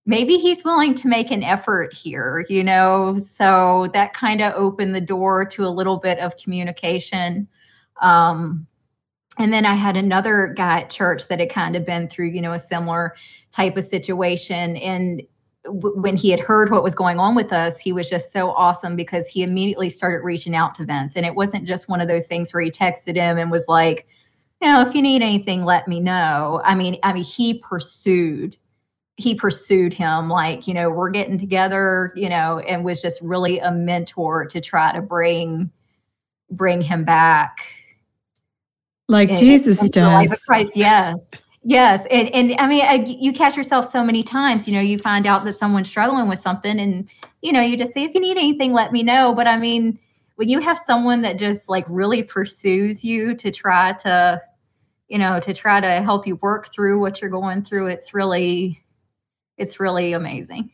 maybe 0.06 0.38
he's 0.38 0.64
willing 0.64 0.94
to 0.94 1.06
make 1.06 1.30
an 1.30 1.42
effort 1.42 1.92
here, 1.92 2.46
you 2.48 2.64
know? 2.64 3.18
So 3.18 3.88
that 3.92 4.14
kind 4.14 4.40
of 4.40 4.54
opened 4.54 4.94
the 4.94 5.02
door 5.02 5.44
to 5.44 5.64
a 5.64 5.68
little 5.68 5.98
bit 5.98 6.18
of 6.18 6.38
communication. 6.38 7.46
Um, 8.00 8.66
and 9.38 9.52
then 9.52 9.64
I 9.64 9.74
had 9.74 9.96
another 9.96 10.52
guy 10.56 10.80
at 10.80 10.90
church 10.90 11.28
that 11.28 11.38
had 11.38 11.50
kind 11.50 11.76
of 11.76 11.86
been 11.86 12.08
through, 12.08 12.28
you 12.28 12.42
know, 12.42 12.52
a 12.52 12.58
similar 12.58 13.14
type 13.52 13.76
of 13.76 13.84
situation. 13.84 14.76
And 14.76 15.22
w- 15.64 16.00
when 16.00 16.16
he 16.16 16.30
had 16.30 16.40
heard 16.40 16.70
what 16.70 16.82
was 16.82 16.94
going 16.94 17.20
on 17.20 17.36
with 17.36 17.52
us, 17.52 17.78
he 17.78 17.92
was 17.92 18.10
just 18.10 18.32
so 18.32 18.50
awesome 18.50 18.96
because 18.96 19.28
he 19.28 19.44
immediately 19.44 19.90
started 19.90 20.24
reaching 20.24 20.56
out 20.56 20.74
to 20.76 20.84
Vince. 20.84 21.14
And 21.14 21.24
it 21.24 21.36
wasn't 21.36 21.66
just 21.68 21.88
one 21.88 22.00
of 22.00 22.08
those 22.08 22.26
things 22.26 22.52
where 22.52 22.62
he 22.62 22.70
texted 22.70 23.14
him 23.14 23.38
and 23.38 23.50
was 23.50 23.68
like, 23.68 24.08
you 24.60 24.68
know, 24.68 24.82
if 24.82 24.92
you 24.94 25.02
need 25.02 25.22
anything, 25.22 25.64
let 25.64 25.86
me 25.86 26.00
know. 26.00 26.60
I 26.64 26.74
mean, 26.74 26.98
I 27.04 27.12
mean, 27.12 27.22
he 27.22 27.60
pursued, 27.60 28.56
he 29.16 29.36
pursued 29.36 29.94
him 29.94 30.28
like, 30.28 30.66
you 30.66 30.74
know, 30.74 30.90
we're 30.90 31.10
getting 31.10 31.38
together, 31.38 32.12
you 32.16 32.28
know, 32.28 32.58
and 32.58 32.84
was 32.84 33.00
just 33.00 33.20
really 33.22 33.60
a 33.60 33.70
mentor 33.70 34.46
to 34.46 34.60
try 34.60 34.92
to 34.92 35.00
bring 35.00 35.70
bring 36.50 36.80
him 36.80 37.04
back 37.04 37.77
like 39.08 39.30
and, 39.30 39.38
Jesus 39.38 39.80
and 39.80 39.92
does. 39.92 40.44
Christ, 40.44 40.72
yes. 40.74 41.30
Yes, 41.64 42.06
and 42.10 42.28
and 42.28 42.54
I 42.58 42.66
mean, 42.66 42.84
I, 42.84 43.04
you 43.04 43.32
catch 43.32 43.56
yourself 43.56 43.84
so 43.84 44.04
many 44.04 44.22
times. 44.22 44.68
You 44.68 44.74
know, 44.74 44.80
you 44.80 44.98
find 44.98 45.26
out 45.26 45.44
that 45.44 45.56
someone's 45.56 45.88
struggling 45.88 46.28
with 46.28 46.38
something, 46.38 46.78
and 46.78 47.10
you 47.42 47.52
know, 47.52 47.60
you 47.60 47.76
just 47.76 47.92
say, 47.92 48.04
"If 48.04 48.14
you 48.14 48.20
need 48.20 48.38
anything, 48.38 48.72
let 48.72 48.92
me 48.92 49.02
know." 49.02 49.34
But 49.34 49.48
I 49.48 49.58
mean, 49.58 49.98
when 50.36 50.48
you 50.48 50.60
have 50.60 50.78
someone 50.78 51.22
that 51.22 51.36
just 51.36 51.68
like 51.68 51.84
really 51.88 52.22
pursues 52.22 53.04
you 53.04 53.34
to 53.34 53.50
try 53.50 53.92
to, 54.04 54.40
you 55.08 55.18
know, 55.18 55.40
to 55.40 55.52
try 55.52 55.80
to 55.80 56.00
help 56.00 56.28
you 56.28 56.36
work 56.36 56.72
through 56.72 57.00
what 57.00 57.20
you're 57.20 57.28
going 57.28 57.64
through, 57.64 57.88
it's 57.88 58.14
really, 58.14 58.80
it's 59.56 59.80
really 59.80 60.12
amazing. 60.12 60.70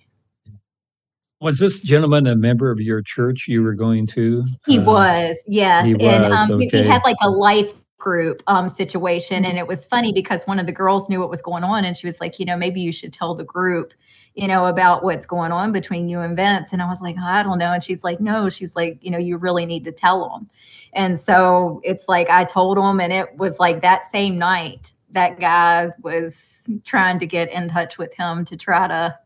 Was 1.41 1.59
this 1.59 1.81
gentleman 1.81 2.26
a 2.26 2.37
member 2.37 2.71
of 2.71 2.79
your 2.79 3.00
church 3.00 3.47
you 3.49 3.62
were 3.62 3.75
going 3.75 4.07
to? 4.09 4.45
He 4.67 4.79
uh, 4.79 4.85
was, 4.85 5.43
yes. 5.49 5.87
He 5.87 5.95
was, 5.95 6.03
and 6.03 6.33
um, 6.33 6.50
okay. 6.53 6.69
he, 6.71 6.83
he 6.83 6.87
had 6.87 7.00
like 7.03 7.17
a 7.23 7.31
life 7.31 7.73
group 7.98 8.42
um, 8.46 8.68
situation. 8.68 9.38
Mm-hmm. 9.38 9.50
And 9.50 9.58
it 9.58 9.66
was 9.66 9.86
funny 9.86 10.12
because 10.12 10.44
one 10.44 10.58
of 10.58 10.66
the 10.66 10.72
girls 10.72 11.08
knew 11.08 11.20
what 11.20 11.30
was 11.30 11.42
going 11.42 11.64
on. 11.64 11.84
And 11.84 11.96
she 11.96 12.06
was 12.06 12.20
like, 12.20 12.38
you 12.38 12.44
know, 12.44 12.56
maybe 12.56 12.80
you 12.80 12.92
should 12.92 13.12
tell 13.12 13.34
the 13.34 13.44
group, 13.44 13.94
you 14.34 14.46
know, 14.46 14.66
about 14.66 15.04
what's 15.04 15.26
going 15.26 15.52
on 15.52 15.72
between 15.72 16.08
you 16.08 16.20
and 16.20 16.36
Vince. 16.36 16.72
And 16.72 16.82
I 16.82 16.86
was 16.86 17.00
like, 17.00 17.16
I 17.18 17.42
don't 17.42 17.58
know. 17.58 17.72
And 17.72 17.82
she's 17.82 18.04
like, 18.04 18.20
no, 18.20 18.48
she's 18.48 18.76
like, 18.76 18.98
you 19.00 19.10
know, 19.10 19.18
you 19.18 19.36
really 19.36 19.66
need 19.66 19.84
to 19.84 19.92
tell 19.92 20.28
them. 20.28 20.50
And 20.92 21.18
so 21.18 21.80
it's 21.82 22.08
like 22.08 22.28
I 22.30 22.44
told 22.44 22.76
them, 22.76 23.00
and 23.00 23.12
it 23.12 23.36
was 23.36 23.58
like 23.58 23.82
that 23.82 24.06
same 24.06 24.38
night 24.38 24.92
that 25.10 25.40
guy 25.40 25.88
was 26.02 26.68
trying 26.84 27.18
to 27.20 27.26
get 27.26 27.50
in 27.52 27.68
touch 27.68 27.98
with 27.98 28.12
him 28.14 28.44
to 28.44 28.56
try 28.56 28.86
to 28.86 29.16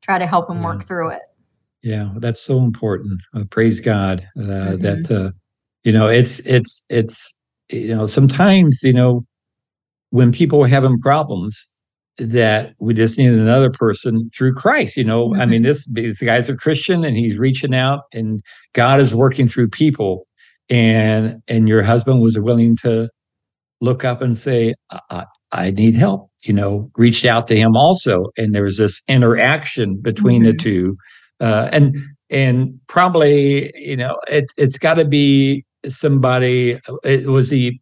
try 0.00 0.18
to 0.18 0.26
help 0.26 0.48
him 0.48 0.58
yeah. 0.58 0.64
work 0.64 0.84
through 0.84 1.10
it. 1.10 1.22
Yeah, 1.82 2.10
that's 2.16 2.40
so 2.40 2.58
important. 2.58 3.20
Uh, 3.34 3.44
praise 3.44 3.80
God 3.80 4.26
uh, 4.36 4.40
mm-hmm. 4.40 4.82
that 4.82 5.10
uh, 5.10 5.32
you 5.84 5.92
know 5.92 6.08
it's 6.08 6.40
it's 6.40 6.84
it's 6.88 7.36
you 7.72 7.94
know, 7.94 8.06
sometimes, 8.06 8.80
you 8.82 8.92
know, 8.92 9.24
when 10.10 10.30
people 10.32 10.62
are 10.62 10.68
having 10.68 11.00
problems, 11.00 11.66
that 12.18 12.74
we 12.78 12.92
just 12.92 13.18
need 13.18 13.32
another 13.32 13.70
person 13.70 14.28
through 14.36 14.52
Christ. 14.52 14.96
You 14.96 15.04
know, 15.04 15.30
mm-hmm. 15.30 15.40
I 15.40 15.46
mean, 15.46 15.62
this 15.62 15.86
this 15.86 16.20
guy's 16.20 16.48
a 16.48 16.56
Christian 16.56 17.04
and 17.04 17.16
he's 17.16 17.38
reaching 17.38 17.74
out, 17.74 18.00
and 18.12 18.40
God 18.74 19.00
is 19.00 19.14
working 19.14 19.48
through 19.48 19.68
people. 19.68 20.26
And 20.68 21.42
and 21.48 21.68
your 21.68 21.82
husband 21.82 22.20
was 22.20 22.38
willing 22.38 22.76
to 22.82 23.08
look 23.80 24.04
up 24.04 24.22
and 24.22 24.38
say, 24.38 24.74
I, 25.10 25.24
I 25.50 25.70
need 25.70 25.96
help. 25.96 26.30
You 26.44 26.52
know, 26.52 26.90
reached 26.96 27.24
out 27.24 27.48
to 27.48 27.56
him 27.56 27.76
also, 27.76 28.26
and 28.36 28.54
there 28.54 28.64
was 28.64 28.78
this 28.78 29.02
interaction 29.08 30.00
between 30.00 30.42
mm-hmm. 30.42 30.52
the 30.52 30.56
two, 30.56 30.96
uh, 31.40 31.68
and 31.72 31.96
and 32.30 32.78
probably 32.88 33.72
you 33.74 33.96
know 33.96 34.18
it, 34.28 34.46
it's 34.56 34.78
got 34.78 34.94
to 34.94 35.04
be 35.04 35.64
somebody 35.88 36.80
was 37.26 37.50
he 37.50 37.80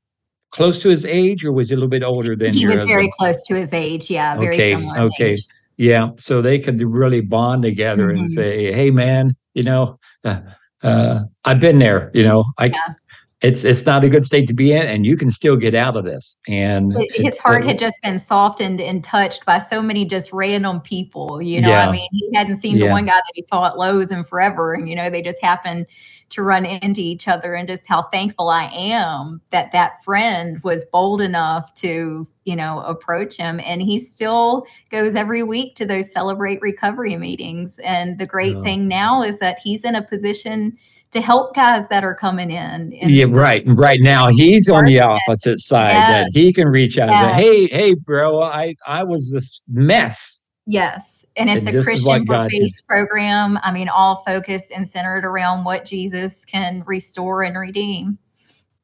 close 0.50 0.83
to 0.83 0.88
his 0.88 1.04
age 1.04 1.45
or 1.45 1.52
was 1.52 1.69
he 1.69 1.75
a 1.75 1.76
little 1.76 1.88
bit 1.88 2.02
older 2.02 2.35
than 2.35 2.52
he 2.52 2.66
was 2.66 2.76
husband? 2.76 2.90
very 2.90 3.11
close 3.19 3.42
to 3.45 3.54
his 3.54 3.73
age 3.73 4.11
yeah 4.11 4.37
very 4.37 4.57
okay 4.57 4.90
okay 4.99 5.33
age. 5.33 5.47
yeah 5.76 6.11
so 6.16 6.42
they 6.42 6.59
could 6.59 6.80
really 6.83 7.21
bond 7.21 7.62
together 7.62 8.09
mm-hmm. 8.09 8.23
and 8.23 8.33
say 8.33 8.73
hey 8.73 8.90
man 8.90 9.35
you 9.54 9.62
know 9.62 9.99
uh, 10.25 10.40
uh, 10.83 11.21
i've 11.45 11.61
been 11.61 11.78
there 11.78 12.11
you 12.14 12.23
know 12.25 12.45
i 12.59 12.66
yeah. 12.66 12.95
It's 13.42 13.64
it's 13.64 13.87
not 13.87 14.04
a 14.04 14.09
good 14.09 14.25
state 14.25 14.47
to 14.47 14.54
be 14.54 14.73
in 14.73 14.87
and 14.87 15.06
you 15.06 15.16
can 15.16 15.30
still 15.30 15.56
get 15.56 15.75
out 15.75 15.97
of 15.97 16.04
this 16.04 16.37
and 16.47 16.94
his 17.12 17.38
heart 17.38 17.64
had 17.64 17.78
just 17.78 18.00
been 18.02 18.18
softened 18.18 18.80
and 18.80 19.02
touched 19.02 19.44
by 19.47 19.59
so 19.59 19.80
many 19.80 20.04
just 20.04 20.32
random 20.32 20.80
people 20.80 21.40
you 21.40 21.61
know 21.61 21.68
yeah. 21.68 21.88
i 21.88 21.92
mean 21.92 22.09
he 22.12 22.30
hadn't 22.35 22.59
seen 22.59 22.76
yeah. 22.76 22.87
the 22.87 22.92
one 22.92 23.06
guy 23.06 23.12
that 23.14 23.32
he 23.35 23.44
saw 23.49 23.66
at 23.66 23.78
Lowe's 23.78 24.11
in 24.11 24.25
forever 24.25 24.75
and 24.75 24.88
you 24.88 24.97
know 24.97 25.09
they 25.09 25.23
just 25.23 25.42
happened 25.42 25.87
to 26.30 26.42
run 26.42 26.64
into 26.64 27.00
each 27.00 27.28
other 27.28 27.54
and 27.54 27.68
just 27.68 27.88
how 27.88 28.02
thankful 28.04 28.49
I 28.49 28.70
am 28.73 29.40
that 29.50 29.73
that 29.73 30.02
friend 30.04 30.62
was 30.62 30.85
bold 30.87 31.20
enough 31.20 31.75
to, 31.75 32.26
you 32.44 32.56
know, 32.56 32.80
approach 32.80 33.37
him. 33.37 33.61
And 33.64 33.82
he 33.82 33.99
still 33.99 34.64
goes 34.90 35.16
every 35.16 35.42
week 35.42 35.75
to 35.76 35.87
those 35.87 36.12
celebrate 36.12 36.62
recovery 36.62 37.16
meetings. 37.16 37.80
And 37.80 38.18
the 38.18 38.26
great 38.26 38.56
yeah. 38.56 38.62
thing 38.62 38.87
now 38.87 39.23
is 39.23 39.40
that 39.40 39.59
he's 39.59 39.85
in 39.85 39.97
a 39.97 40.06
position 40.06 40.78
to 41.12 41.21
help 41.21 41.55
guys 41.55 41.88
that 41.88 42.05
are 42.05 42.14
coming 42.14 42.50
in. 42.50 42.93
Yeah, 42.93 43.26
right. 43.29 43.62
Right 43.67 44.00
now 44.00 44.29
he's 44.29 44.69
on 44.69 44.85
the 44.85 45.00
opposite 45.00 45.59
side 45.59 45.93
yes. 45.93 46.09
that 46.09 46.38
he 46.38 46.52
can 46.52 46.69
reach 46.69 46.99
out 46.99 47.09
yes. 47.09 47.25
and 47.25 47.37
say, 47.37 47.43
Hey, 47.43 47.67
hey, 47.67 47.95
bro, 47.95 48.43
I, 48.43 48.76
I 48.87 49.02
was 49.02 49.31
this 49.33 49.62
mess. 49.69 50.47
Yes 50.67 51.21
and 51.37 51.49
it's 51.49 51.67
and 51.67 51.76
a 51.76 51.83
Christian 51.83 52.25
based 52.49 52.87
program. 52.87 53.59
I 53.62 53.73
mean, 53.73 53.88
all 53.88 54.23
focused 54.26 54.73
and 54.73 54.87
centered 54.87 55.25
around 55.25 55.64
what 55.64 55.85
Jesus 55.85 56.45
can 56.45 56.83
restore 56.87 57.43
and 57.43 57.57
redeem. 57.57 58.19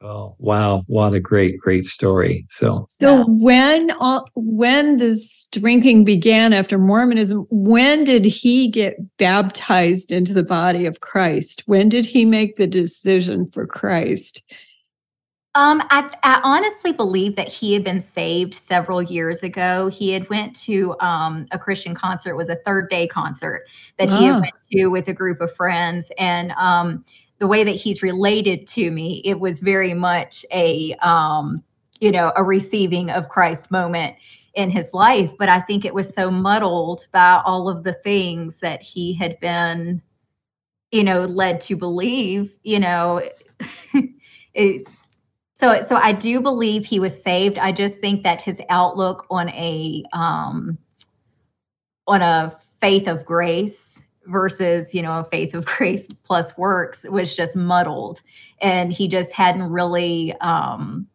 Oh 0.03 0.37
wow! 0.39 0.85
What 0.89 1.15
a 1.15 1.21
great, 1.21 1.59
great 1.59 1.87
story. 1.87 2.45
So, 2.51 2.85
so 2.87 3.25
when 3.29 3.91
uh, 3.99 4.21
when 4.35 4.99
this 4.99 5.47
drinking 5.53 6.05
began 6.05 6.53
after 6.53 6.77
Mormonism, 6.77 7.47
when 7.51 8.05
did 8.05 8.27
he 8.27 8.69
get 8.69 8.97
baptized 9.17 10.13
into 10.13 10.35
the 10.35 10.43
body 10.43 10.85
of 10.85 11.01
Christ? 11.01 11.63
When 11.65 11.89
did 11.89 12.05
he 12.05 12.27
make 12.27 12.57
the 12.57 12.67
decision 12.67 13.47
for 13.47 13.67
Christ? 13.67 14.43
Um, 15.57 15.83
I, 15.89 16.15
I, 16.23 16.43
honestly 16.45 16.93
believe 16.93 17.35
that 17.37 17.49
he 17.49 17.73
had 17.73 17.83
been 17.83 18.03
saved 18.03 18.53
several 18.53 19.03
years 19.03 19.43
ago. 19.43 19.89
He 19.89 20.13
had 20.13 20.29
went 20.29 20.55
to 20.65 20.95
um, 21.01 21.47
a 21.51 21.59
Christian 21.59 21.95
concert. 21.95 22.29
It 22.29 22.37
was 22.37 22.51
a 22.51 22.57
third 22.57 22.91
day 22.91 23.07
concert 23.07 23.63
that 23.99 24.11
he 24.11 24.27
had 24.27 24.35
ah. 24.35 24.41
went 24.41 24.55
to 24.73 24.89
with 24.89 25.09
a 25.09 25.15
group 25.15 25.41
of 25.41 25.51
friends, 25.51 26.13
and 26.19 26.53
um, 26.59 27.07
the 27.39 27.47
way 27.47 27.65
that 27.65 27.71
he's 27.71 28.03
related 28.03 28.67
to 28.69 28.91
me, 28.91 29.23
it 29.25 29.41
was 29.41 29.61
very 29.61 29.95
much 29.95 30.45
a 30.53 30.95
um, 31.03 31.63
you 32.01 32.11
know 32.11 32.33
a 32.37 32.45
receiving 32.45 33.11
of 33.11 33.29
Christ 33.29 33.71
moment 33.71 34.17
in 34.55 34.71
his 34.71 34.95
life. 34.95 35.31
But 35.39 35.49
I 35.49 35.61
think 35.61 35.85
it 35.85 35.95
was 35.95 36.15
so 36.15 36.31
muddled 36.31 37.07
by 37.13 37.43
all 37.45 37.69
of 37.69 37.85
the 37.85 37.93
things 37.93 38.61
that 38.61 38.83
he 38.83 39.15
had 39.15 39.39
been 39.41 40.03
you 40.93 41.05
know, 41.05 41.23
led 41.23 41.61
to 41.63 41.77
believe, 41.77 42.57
you 42.63 42.79
know, 42.79 43.23
it, 44.55 44.87
so 45.55 45.83
so 45.83 45.97
I 45.97 46.13
do 46.13 46.41
believe 46.41 46.85
he 46.85 47.01
was 47.01 47.23
saved. 47.23 47.59
I 47.59 47.73
just 47.73 48.01
think 48.01 48.23
that 48.25 48.43
his 48.43 48.61
outlook 48.69 49.27
on 49.31 49.49
a 49.51 50.05
um 50.13 50.79
on 52.07 52.23
a 52.23 52.57
faith 52.81 53.09
of 53.09 53.25
grace 53.25 54.01
versus 54.27 54.95
you 54.95 55.03
know 55.03 55.19
a 55.19 55.25
faith 55.25 55.55
of 55.55 55.65
grace 55.77 56.07
plus 56.25 56.57
works 56.59 57.05
was 57.05 57.35
just 57.35 57.57
muddled 57.57 58.23
and 58.61 58.93
he 58.93 59.09
just 59.09 59.33
hadn't 59.33 59.71
really 59.71 60.35
um 60.41 61.07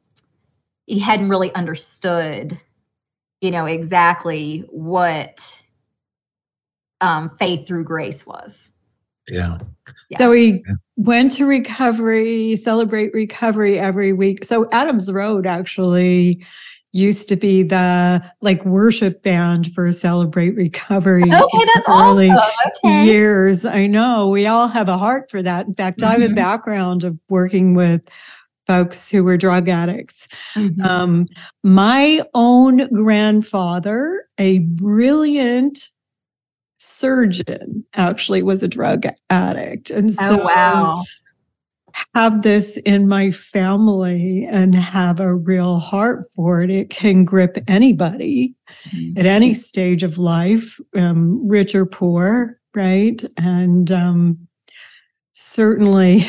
he 0.88 1.00
hadn't 1.00 1.30
really 1.30 1.54
understood 1.56 2.60
you 3.42 3.52
know 3.52 3.66
exactly 3.66 4.66
what 4.70 5.64
um 7.02 7.30
faith 7.30 7.68
through 7.68 7.84
grace 7.84 8.26
was 8.26 8.70
Yeah. 9.28 9.58
Yeah. 10.10 10.18
So 10.18 10.32
he 10.34 10.64
went 10.98 11.32
to 11.34 11.46
recovery, 11.46 12.56
celebrate 12.56 13.14
recovery 13.14 13.80
every 13.80 14.14
week. 14.14 14.44
So 14.44 14.70
Adams 14.72 15.12
Road 15.12 15.48
actually 15.48 16.46
used 16.94 17.30
to 17.30 17.36
be 17.36 17.64
the 17.64 18.22
like 18.42 18.64
worship 18.66 19.24
band 19.24 19.72
for 19.74 19.92
celebrate 19.94 20.56
recovery. 20.56 21.24
okay 21.24 21.66
that's 21.74 21.88
early 21.90 22.30
awesome 22.30 22.54
okay 22.86 23.06
Years. 23.06 23.64
I 23.66 23.88
know. 23.88 24.28
We 24.30 24.48
all 24.48 24.68
have 24.68 24.90
a 24.90 24.98
heart 24.98 25.30
for 25.32 25.42
that. 25.42 25.68
In 25.68 25.74
fact, 25.76 26.04
I 26.04 26.12
have 26.14 26.22
a 26.22 26.28
Mhm. 26.28 26.36
background 26.36 27.04
of 27.04 27.18
working 27.30 27.74
with 27.76 28.02
folks 28.68 29.10
who 29.10 29.24
were 29.24 29.38
drug 29.38 29.70
addicts. 29.70 30.28
Mhm. 30.56 30.84
Um, 30.86 31.28
my 31.64 32.22
own 32.34 32.88
grandfather, 32.94 34.26
a 34.38 34.60
brilliant 34.60 35.90
surgeon, 36.78 37.86
actually 37.96 38.44
was 38.44 38.64
a 38.64 38.68
drug 38.68 39.06
addict. 39.30 39.90
And 39.92 40.12
so 40.12 40.42
oh 40.42 40.46
wow 40.46 41.04
have 42.16 42.42
this 42.42 42.78
in 42.78 43.08
my 43.08 43.32
family 43.32 44.48
and 44.50 44.76
have 44.76 45.20
a 45.20 45.36
real 45.36 45.80
heart 45.80 46.26
for 46.36 46.62
it. 46.62 46.70
It 46.72 46.90
can 46.90 47.24
grip 47.26 47.58
anybody 47.68 48.54
Mhm. 48.94 49.18
at 49.20 49.26
any 49.26 49.54
stage 49.54 50.02
of 50.04 50.18
life, 50.18 50.80
um, 50.96 51.46
rich 51.48 51.76
or 51.76 51.86
poor, 51.86 52.60
right? 52.74 53.22
And 53.38 53.92
um, 53.92 54.48
certainly, 55.34 56.26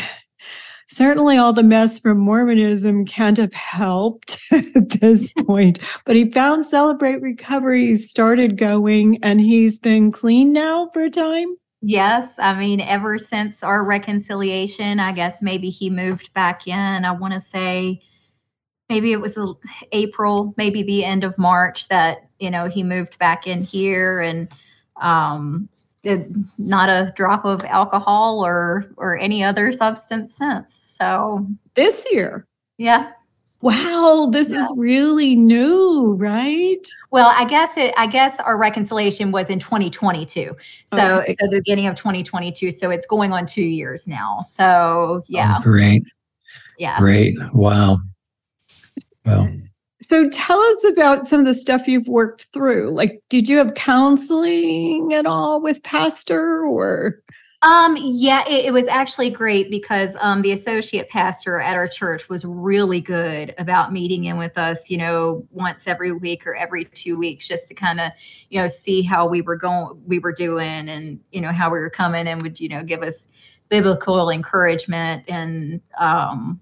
certainly 0.89 1.37
all 1.37 1.53
the 1.53 1.63
mess 1.63 1.99
from 1.99 2.19
Mormonism 2.19 3.05
can't 3.07 3.39
have 3.39 3.55
helped 3.55 4.39
at 4.53 4.89
this 5.01 5.33
point. 5.47 5.79
But 6.05 6.17
he 6.17 6.31
found 6.31 6.67
Celebrate 6.67 7.21
Recovery, 7.23 7.87
he 7.87 7.97
started 7.97 8.57
going, 8.59 9.19
and 9.23 9.41
he's 9.41 9.79
been 9.79 10.13
clean 10.13 10.53
now 10.53 10.91
for 10.93 11.05
a 11.05 11.11
time. 11.11 11.55
Yes, 11.83 12.37
I 12.39 12.57
mean, 12.59 12.81
ever 12.81 13.19
since 13.19 13.65
our 13.65 13.85
reconciliation, 13.85 15.01
I 15.01 15.11
guess 15.13 15.43
maybe 15.43 15.69
he 15.69 15.91
moved 15.91 16.33
back 16.33 16.69
in. 16.69 17.05
I 17.05 17.11
want 17.11 17.35
to 17.35 17.41
say 17.41 18.01
maybe 18.89 19.13
it 19.13 19.21
was 19.21 19.37
a- 19.37 19.55
April, 19.93 20.55
maybe 20.57 20.83
the 20.83 21.05
end 21.05 21.25
of 21.25 21.39
March 21.39 21.89
that, 21.89 22.29
you 22.39 22.51
know, 22.51 22.67
he 22.69 22.83
moved 22.85 23.19
back 23.19 23.47
in 23.47 23.65
here 23.65 24.21
and 24.21 24.49
um 25.01 25.69
not 26.59 26.89
a 26.91 27.13
drop 27.17 27.45
of 27.45 27.65
alcohol 27.65 28.45
or 28.45 28.87
or 28.97 29.19
any 29.19 29.43
other 29.45 29.73
substance 29.73 30.35
since. 30.37 30.83
So, 30.89 31.47
This 31.75 32.07
year. 32.13 32.47
yeah. 32.79 33.13
Wow, 33.63 34.29
this 34.33 34.51
is 34.51 34.71
really 34.77 35.37
new, 35.37 36.15
right? 36.15 36.85
Well, 37.13 37.33
I 37.35 37.45
guess 37.45 37.77
it 37.77 37.95
I 37.97 38.09
guess 38.09 38.39
our 38.41 38.59
reconciliation 38.59 39.31
was 39.31 39.49
in 39.49 39.61
2022. 39.61 40.57
So 40.87 40.97
oh, 40.99 41.21
Okay. 41.21 41.37
so 41.39 41.47
the 41.49 41.59
beginning 41.59 41.87
of 41.87 41.95
2022, 41.95 42.73
so 42.73 42.91
it's 42.91 43.07
going 43.07 43.33
on 43.33 43.47
2 43.47 43.63
years 43.63 44.09
now. 44.09 44.41
So, 44.41 44.65
oh, 44.65 45.25
yeah. 45.29 45.59
Oh, 45.59 45.63
great. 45.63 46.03
Yeah. 46.79 46.99
Great. 46.99 47.39
Wow. 47.53 48.01
Well, 49.25 49.49
So 50.09 50.29
tell 50.29 50.59
us 50.59 50.85
about 50.91 51.23
some 51.23 51.39
of 51.39 51.47
the 51.47 51.55
stuff 51.55 51.87
you've 51.87 52.09
worked 52.09 52.47
through. 52.53 52.91
Like, 52.91 53.23
did 53.31 53.49
you 53.49 53.59
have 53.59 53.75
counseling 53.75 55.13
at 55.15 55.25
all 55.25 55.63
with 55.63 55.81
pastor 55.85 56.67
or? 56.67 57.23
Um, 57.63 57.97
yeah, 57.97 58.43
it, 58.49 58.67
it 58.67 58.73
was 58.73 58.89
actually 58.89 59.31
great 59.31 59.71
because 59.71 60.17
um, 60.19 60.43
the 60.43 60.51
associate 60.51 61.09
pastor 61.09 61.61
at 61.61 61.77
our 61.77 61.87
church 61.87 62.29
was 62.29 62.45
really 62.45 63.01
good 63.01 63.55
about 63.57 63.93
meeting 63.93 64.25
in 64.25 64.37
with 64.37 64.59
us, 64.59 64.91
you 64.91 64.99
know, 64.99 65.47
once 65.53 65.87
every 65.87 66.11
week 66.11 66.45
or 66.45 66.57
every 66.57 66.87
two 66.87 67.17
weeks, 67.17 67.47
just 67.47 67.69
to 67.69 67.75
kind 67.75 68.01
of, 68.01 68.11
you 68.51 68.61
know, 68.61 68.67
see 68.67 69.03
how 69.03 69.29
we 69.29 69.43
were 69.43 69.57
going, 69.57 70.03
we 70.05 70.19
were 70.19 70.33
doing, 70.33 70.89
and 70.89 71.21
you 71.31 71.41
know 71.41 71.53
how 71.53 71.71
we 71.71 71.79
were 71.79 71.91
coming, 71.91 72.27
and 72.27 72.43
would 72.43 72.59
you 72.59 72.69
know 72.69 72.83
give 72.83 73.01
us 73.01 73.29
biblical 73.69 74.29
encouragement 74.29 75.25
and 75.29 75.81
um, 75.99 76.61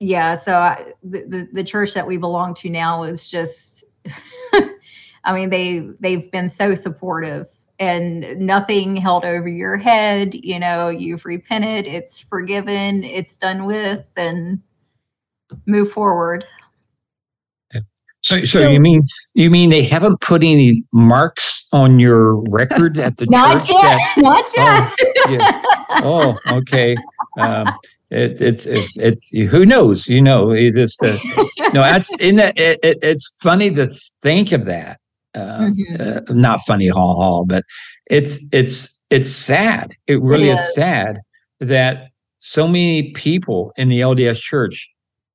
yeah. 0.00 0.34
So 0.34 0.54
I, 0.54 0.92
the, 1.04 1.22
the 1.26 1.48
the 1.52 1.64
church 1.64 1.94
that 1.94 2.08
we 2.08 2.16
belong 2.16 2.54
to 2.54 2.68
now 2.68 3.04
is 3.04 3.30
just, 3.30 3.84
I 5.24 5.32
mean 5.32 5.50
they 5.50 5.90
they've 6.00 6.28
been 6.32 6.48
so 6.48 6.74
supportive 6.74 7.46
and 7.80 8.38
nothing 8.38 8.94
held 8.94 9.24
over 9.24 9.48
your 9.48 9.76
head. 9.78 10.34
You 10.34 10.58
know, 10.60 10.88
you've 10.90 11.24
repented, 11.24 11.86
it's 11.86 12.20
forgiven, 12.20 13.02
it's 13.02 13.36
done 13.36 13.64
with, 13.64 14.04
and 14.16 14.60
move 15.66 15.90
forward. 15.90 16.44
so, 18.22 18.38
so 18.40 18.44
So- 18.44 18.70
you 18.70 18.78
mean 18.80 19.02
you 19.34 19.50
mean 19.50 19.70
they 19.70 19.82
haven't 19.82 20.20
put 20.20 20.44
any 20.44 20.84
marks 20.92 21.66
on 21.72 21.98
your 21.98 22.36
record 22.50 22.98
at 22.98 23.16
the 23.16 23.26
Not 23.26 23.60
church? 23.60 23.70
yet, 23.70 23.98
that- 24.16 24.16
not 24.18 24.50
yet. 24.56 25.40
yeah. 25.40 25.62
oh, 26.04 26.38
okay. 26.52 26.96
Um, 27.38 27.66
it, 28.10 28.40
it's 28.40 28.66
it, 28.66 28.88
it's 28.96 29.30
who 29.30 29.64
knows? 29.64 30.06
You 30.08 30.20
know, 30.20 30.50
it 30.50 30.74
just 30.74 31.02
uh, 31.02 31.16
no. 31.72 31.80
That's 31.82 32.12
in 32.20 32.36
that. 32.36 32.58
It, 32.58 32.80
it, 32.82 32.98
it's 33.02 33.34
funny 33.40 33.70
to 33.70 33.86
think 34.20 34.50
of 34.52 34.64
that. 34.66 34.99
Uh, 35.34 35.70
Mhm. 35.70 36.00
uh, 36.28 36.34
not 36.34 36.60
funny, 36.66 36.88
ha 36.88 37.14
ha, 37.14 37.44
but 37.44 37.64
it's 38.10 38.38
it's 38.52 38.88
it's 39.10 39.30
sad. 39.30 39.92
It 40.08 40.20
really 40.22 40.48
is. 40.48 40.58
is. 40.60 40.74
sad 40.74 41.18
that 41.60 42.08
so 42.40 42.66
many 42.66 43.12
people 43.12 43.72
in 43.76 43.88
the 43.88 44.00
LDS 44.00 44.40
Church 44.40 44.88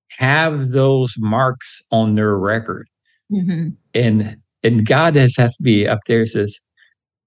have 0.10 0.70
those 0.70 1.16
marks 1.18 1.82
on 1.92 2.16
their 2.16 2.38
record, 2.38 2.88
Mhm. 3.32 3.76
and 3.94 4.38
and 4.64 4.86
God 4.86 5.16
has 5.16 5.36
has 5.38 5.56
to 5.58 5.64
be 5.64 5.88
up 5.88 6.00
there. 6.08 6.26
Says, 6.26 6.60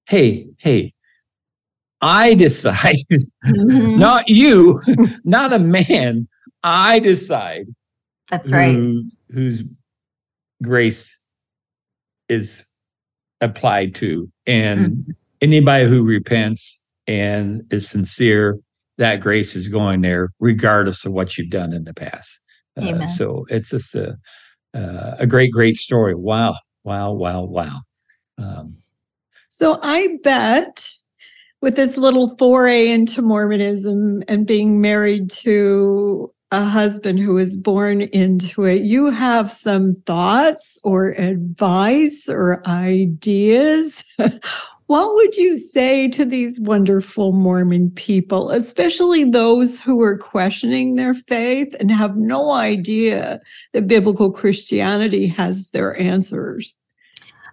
"Hey, 0.06 0.46
hey, 0.58 0.92
I 2.02 2.34
decide." 2.46 2.96
Mhm. 3.46 3.98
not 3.98 4.28
you, 4.28 4.82
not 5.24 5.52
a 5.54 5.58
man. 5.58 6.28
I 6.64 6.98
decide 6.98 7.66
That's 8.30 8.50
right. 8.50 8.74
who, 8.74 9.04
whose 9.30 9.62
grace 10.62 11.16
is 12.28 12.64
applied 13.40 13.94
to. 13.96 14.30
And 14.46 14.96
Mhm. 14.96 15.14
anybody 15.40 15.88
who 15.88 16.02
repents 16.04 16.82
and 17.06 17.62
is 17.70 17.88
sincere, 17.88 18.58
that 18.98 19.20
grace 19.20 19.54
is 19.54 19.68
going 19.68 20.00
there, 20.00 20.30
regardless 20.40 21.04
of 21.04 21.12
what 21.12 21.38
you've 21.38 21.50
done 21.50 21.72
in 21.72 21.84
the 21.84 21.94
past. 21.94 22.40
Uh, 22.76 23.06
so 23.06 23.46
it's 23.48 23.70
just 23.70 23.94
a 23.94 24.16
uh, 24.74 25.16
a 25.18 25.26
great, 25.26 25.50
great 25.50 25.76
story. 25.76 26.14
Wow, 26.14 26.54
wow, 26.84 27.12
wow, 27.12 27.42
wow. 27.42 27.80
Um, 28.36 28.76
So 29.48 29.80
I 29.82 30.18
bet 30.22 30.86
with 31.62 31.74
this 31.74 31.96
little 31.96 32.36
foray 32.36 32.88
into 32.88 33.22
Mormonism 33.22 34.22
and 34.28 34.46
being 34.46 34.80
married 34.80 35.30
to 35.30 36.32
a 36.50 36.64
husband 36.64 37.18
who 37.18 37.34
was 37.34 37.56
born 37.56 38.02
into 38.02 38.64
it, 38.64 38.82
you 38.82 39.10
have 39.10 39.52
some 39.52 39.94
thoughts 40.06 40.78
or 40.82 41.10
advice 41.10 42.28
or 42.28 42.66
ideas. 42.66 44.02
what 44.86 45.14
would 45.14 45.36
you 45.36 45.58
say 45.58 46.08
to 46.08 46.24
these 46.24 46.58
wonderful 46.60 47.32
Mormon 47.32 47.90
people, 47.90 48.50
especially 48.50 49.24
those 49.24 49.78
who 49.78 50.00
are 50.00 50.16
questioning 50.16 50.94
their 50.94 51.12
faith 51.12 51.74
and 51.78 51.90
have 51.90 52.16
no 52.16 52.52
idea 52.52 53.40
that 53.74 53.86
biblical 53.86 54.32
Christianity 54.32 55.26
has 55.26 55.70
their 55.70 56.00
answers? 56.00 56.74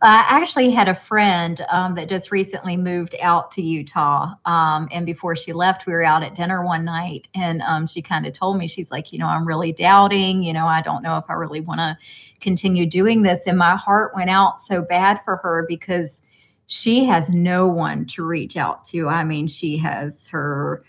I 0.07 0.25
actually 0.27 0.71
had 0.71 0.87
a 0.87 0.95
friend 0.95 1.65
um, 1.69 1.95
that 1.95 2.09
just 2.09 2.31
recently 2.31 2.77
moved 2.77 3.15
out 3.21 3.49
to 3.51 3.61
Utah. 3.61 4.33
Um, 4.45 4.87
and 4.91 5.05
before 5.05 5.35
she 5.35 5.53
left, 5.53 5.87
we 5.87 5.93
were 5.93 6.03
out 6.03 6.21
at 6.21 6.35
dinner 6.35 6.63
one 6.63 6.85
night. 6.85 7.27
And 7.33 7.61
um, 7.61 7.87
she 7.87 8.01
kind 8.01 8.25
of 8.25 8.33
told 8.33 8.57
me, 8.57 8.67
she's 8.67 8.91
like, 8.91 9.13
you 9.13 9.19
know, 9.19 9.27
I'm 9.27 9.47
really 9.47 9.71
doubting. 9.71 10.43
You 10.43 10.53
know, 10.53 10.67
I 10.67 10.81
don't 10.81 11.01
know 11.01 11.17
if 11.17 11.25
I 11.29 11.33
really 11.33 11.61
want 11.61 11.79
to 11.79 11.97
continue 12.41 12.85
doing 12.85 13.23
this. 13.23 13.43
And 13.47 13.57
my 13.57 13.75
heart 13.75 14.13
went 14.15 14.29
out 14.29 14.61
so 14.61 14.81
bad 14.81 15.21
for 15.23 15.37
her 15.37 15.65
because 15.67 16.21
she 16.67 17.05
has 17.05 17.29
no 17.29 17.67
one 17.67 18.05
to 18.07 18.25
reach 18.25 18.57
out 18.57 18.83
to. 18.85 19.07
I 19.07 19.23
mean, 19.23 19.47
she 19.47 19.77
has 19.77 20.27
her. 20.29 20.83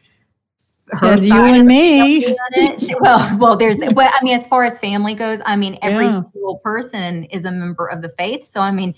There's 1.00 1.26
you 1.26 1.34
and 1.34 1.66
me. 1.66 2.22
family 2.22 2.24
in 2.56 2.64
it. 2.64 2.80
She- 2.80 2.94
Well, 3.00 3.38
well, 3.38 3.56
there's, 3.56 3.78
but 3.78 4.12
I 4.14 4.18
mean, 4.22 4.36
as 4.38 4.46
far 4.46 4.64
as 4.64 4.78
family 4.78 5.14
goes, 5.14 5.40
I 5.44 5.56
mean, 5.56 5.78
every 5.82 6.06
Yeah. 6.06 6.22
single 6.32 6.58
person 6.58 7.24
is 7.24 7.44
a 7.44 7.50
member 7.50 7.86
of 7.88 8.02
the 8.02 8.10
faith. 8.10 8.46
So, 8.46 8.60
I 8.60 8.70
mean, 8.70 8.94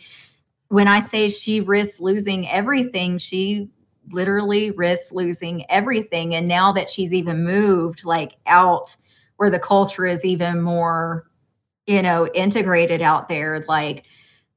when 0.69 0.87
I 0.87 1.01
say 1.01 1.29
she 1.29 1.61
risks 1.61 2.01
losing 2.01 2.49
everything, 2.49 3.19
she 3.19 3.71
literally 4.11 4.71
risks 4.73 5.13
losing 5.13 5.65
everything. 5.71 6.35
And 6.35 6.47
now 6.49 6.73
that 6.73 6.91
she's 6.91 7.13
even 7.13 7.45
moved 7.45 8.05
like 8.05 8.37
out 8.47 8.97
where 9.37 9.51
the 9.51 9.59
culture 9.59 10.05
is 10.07 10.25
even 10.25 10.61
more, 10.63 11.31
you 11.87 12.03
know, 12.03 12.27
integrated 12.29 13.01
out 13.01 13.29
there, 13.29 13.65
like 13.69 14.05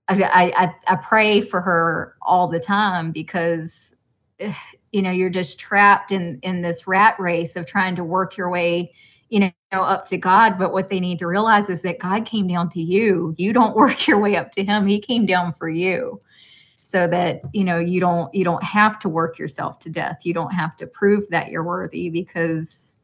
I, 0.10 0.52
I, 0.88 0.94
I 0.94 0.96
pray 0.98 1.42
for 1.42 1.62
her 1.62 2.16
all 2.22 2.48
the 2.50 2.60
time 2.60 3.12
because, 3.12 3.96
you 4.92 5.02
know, 5.02 5.12
you're 5.12 5.30
just 5.30 5.60
trapped 5.60 6.12
in 6.12 6.40
in 6.44 6.62
this 6.62 6.88
rat 6.88 7.20
race 7.20 7.56
of 7.56 7.66
trying 7.66 7.96
to 7.96 8.04
work 8.04 8.38
your 8.38 8.50
way 8.50 8.92
you 9.32 9.40
know 9.40 9.52
up 9.72 10.06
to 10.08 10.18
god. 10.18 10.60
But 10.60 10.72
what 10.72 10.90
they 10.90 11.00
need 11.00 11.18
to 11.20 11.28
realize 11.28 11.70
is 11.70 11.82
that 11.82 11.98
god 11.98 12.26
came 12.26 12.48
down 12.48 12.70
to 12.70 12.82
you. 12.82 13.34
You 13.38 13.54
don't 13.54 13.76
work 13.76 14.06
your 14.06 14.20
way 14.20 14.36
up 14.36 14.52
to 14.52 14.64
him. 14.64 14.86
He 14.86 15.00
came 15.00 15.26
down 15.26 15.54
for 15.54 15.68
you. 15.68 16.22
So 16.84 17.08
that 17.08 17.42
you 17.54 17.64
know 17.64 17.80
you 17.80 18.02
don't 18.02 18.34
you 18.36 18.44
don't 18.44 18.64
have 18.64 19.00
to 19.00 19.10
work 19.10 19.40
yourself 19.40 19.80
to 19.80 19.90
death. 19.90 20.20
You 20.24 20.34
don't 20.34 20.52
have 20.52 20.76
to 20.78 20.88
prove 20.88 21.28
that 21.30 21.50
you're 21.50 21.64
worthy 21.64 22.10
because 22.10 22.96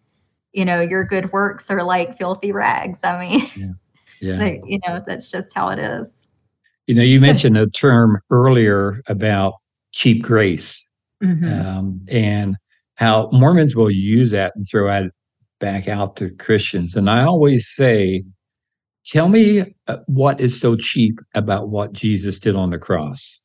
you 0.51 0.65
know 0.65 0.81
your 0.81 1.05
good 1.05 1.31
works 1.31 1.71
are 1.71 1.83
like 1.83 2.17
filthy 2.17 2.51
rags. 2.51 2.99
I 3.03 3.19
mean 3.19 3.49
yeah, 3.55 3.71
yeah. 4.37 4.57
You 4.65 4.79
know 4.85 5.01
that's 5.07 5.31
just 5.31 5.53
how 5.55 5.69
it 5.69 5.79
is. 5.79 6.27
You 6.87 6.95
know 6.95 7.03
you 7.03 7.21
mentioned 7.21 7.57
a 7.57 7.67
term 7.67 8.19
earlier 8.29 9.01
about 9.07 9.53
cheap 9.93 10.21
grace 10.21 10.86
mm-hmm. 11.23 11.67
um, 11.67 12.01
and 12.07 12.55
how 12.95 13.29
mormons 13.31 13.75
will 13.75 13.91
use 13.91 14.31
that 14.31 14.53
and 14.55 14.65
throw 14.69 14.89
out 14.89 15.11
back 15.59 15.87
out 15.87 16.15
to 16.17 16.29
Christians. 16.31 16.95
And 16.95 17.09
I 17.09 17.23
always 17.23 17.67
say, 17.67 18.23
tell 19.05 19.29
me 19.29 19.75
uh, 19.87 19.97
what 20.07 20.39
is 20.39 20.59
so 20.59 20.75
cheap 20.75 21.19
about 21.33 21.69
what 21.69 21.93
Jesus 21.93 22.39
did 22.39 22.55
on 22.55 22.69
the 22.69 22.79
cross. 22.79 23.43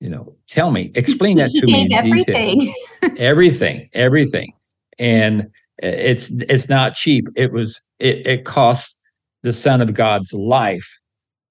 You 0.00 0.10
know, 0.10 0.36
tell 0.48 0.70
me, 0.72 0.90
explain 0.94 1.36
that 1.38 1.52
to 1.52 1.66
me. 1.66 1.88
everything. 1.92 2.74
everything, 3.16 3.88
everything. 3.92 4.52
And 4.98 5.48
it's 5.78 6.30
it's 6.48 6.68
not 6.68 6.94
cheap. 6.94 7.28
It 7.36 7.52
was 7.52 7.80
it, 7.98 8.26
it 8.26 8.44
cost 8.44 9.00
the 9.42 9.52
Son 9.52 9.80
of 9.80 9.94
God's 9.94 10.32
life, 10.32 10.98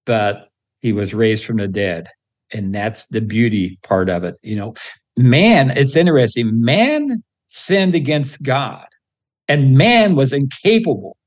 but 0.05 0.49
he 0.81 0.93
was 0.93 1.13
raised 1.13 1.45
from 1.45 1.57
the 1.57 1.67
dead. 1.67 2.07
And 2.53 2.75
that's 2.75 3.05
the 3.07 3.21
beauty 3.21 3.79
part 3.83 4.09
of 4.09 4.25
it. 4.25 4.35
You 4.43 4.57
know, 4.57 4.73
man, 5.17 5.71
it's 5.71 5.95
interesting. 5.95 6.61
Man 6.61 7.23
sinned 7.47 7.95
against 7.95 8.41
God 8.43 8.85
and 9.47 9.77
man 9.77 10.15
was 10.15 10.31
incapable 10.33 11.17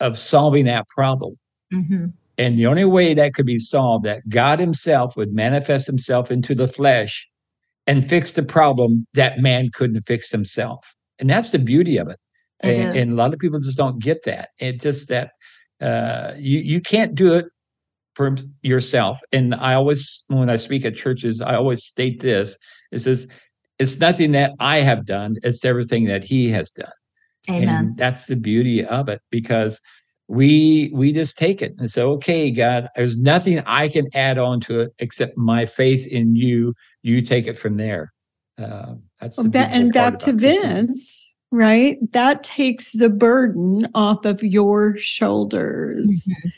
of 0.00 0.18
solving 0.18 0.64
that 0.66 0.88
problem. 0.88 1.34
Mm-hmm. 1.72 2.06
And 2.38 2.58
the 2.58 2.66
only 2.66 2.84
way 2.84 3.14
that 3.14 3.34
could 3.34 3.46
be 3.46 3.58
solved, 3.58 4.04
that 4.04 4.28
God 4.28 4.60
Himself 4.60 5.16
would 5.16 5.32
manifest 5.32 5.86
Himself 5.86 6.30
into 6.30 6.54
the 6.54 6.68
flesh 6.68 7.26
and 7.86 8.06
fix 8.06 8.32
the 8.32 8.42
problem 8.42 9.06
that 9.14 9.38
man 9.38 9.70
couldn't 9.72 10.02
fix 10.02 10.30
himself. 10.30 10.94
And 11.18 11.30
that's 11.30 11.50
the 11.50 11.58
beauty 11.58 11.96
of 11.96 12.08
it. 12.08 12.18
it 12.62 12.76
and, 12.76 12.96
and, 12.96 13.12
a 13.12 13.14
lot 13.14 13.32
of 13.32 13.38
people 13.38 13.60
just 13.60 13.76
don't 13.78 14.02
get 14.02 14.24
that. 14.24 14.50
It's 14.58 14.82
just 14.82 15.08
that 15.08 15.30
uh, 15.80 16.32
you 16.36 16.60
you 16.60 16.80
can't 16.80 17.14
do 17.14 17.34
it 17.34 17.46
for 18.16 18.34
yourself. 18.62 19.20
And 19.30 19.54
I 19.54 19.74
always, 19.74 20.24
when 20.28 20.48
I 20.48 20.56
speak 20.56 20.84
at 20.86 20.96
churches, 20.96 21.40
I 21.40 21.54
always 21.54 21.84
state 21.84 22.20
this: 22.20 22.58
it 22.90 23.00
says, 23.00 23.28
"It's 23.78 24.00
nothing 24.00 24.32
that 24.32 24.52
I 24.58 24.80
have 24.80 25.04
done; 25.06 25.36
it's 25.42 25.64
everything 25.64 26.06
that 26.06 26.24
He 26.24 26.50
has 26.50 26.70
done." 26.72 26.88
Amen. 27.48 27.68
And 27.68 27.96
that's 27.96 28.26
the 28.26 28.36
beauty 28.36 28.84
of 28.84 29.08
it 29.08 29.20
because 29.30 29.80
we 30.28 30.90
we 30.92 31.12
just 31.12 31.38
take 31.38 31.62
it 31.62 31.74
and 31.78 31.90
say, 31.90 32.02
okay, 32.02 32.50
God, 32.50 32.88
there's 32.96 33.16
nothing 33.16 33.60
I 33.66 33.88
can 33.88 34.06
add 34.14 34.38
on 34.38 34.60
to 34.60 34.80
it 34.80 34.94
except 34.98 35.36
my 35.36 35.66
faith 35.66 36.06
in 36.06 36.34
you. 36.34 36.74
You 37.02 37.22
take 37.22 37.46
it 37.46 37.58
from 37.58 37.76
there. 37.76 38.12
Uh, 38.58 38.94
that's 39.20 39.38
well, 39.38 39.50
and 39.54 39.92
back 39.92 40.18
to 40.20 40.32
Vince, 40.32 41.30
right? 41.52 41.98
That 42.12 42.42
takes 42.42 42.92
the 42.92 43.10
burden 43.10 43.86
off 43.94 44.24
of 44.24 44.42
your 44.42 44.96
shoulders. 44.96 46.26
Mm-hmm. 46.28 46.48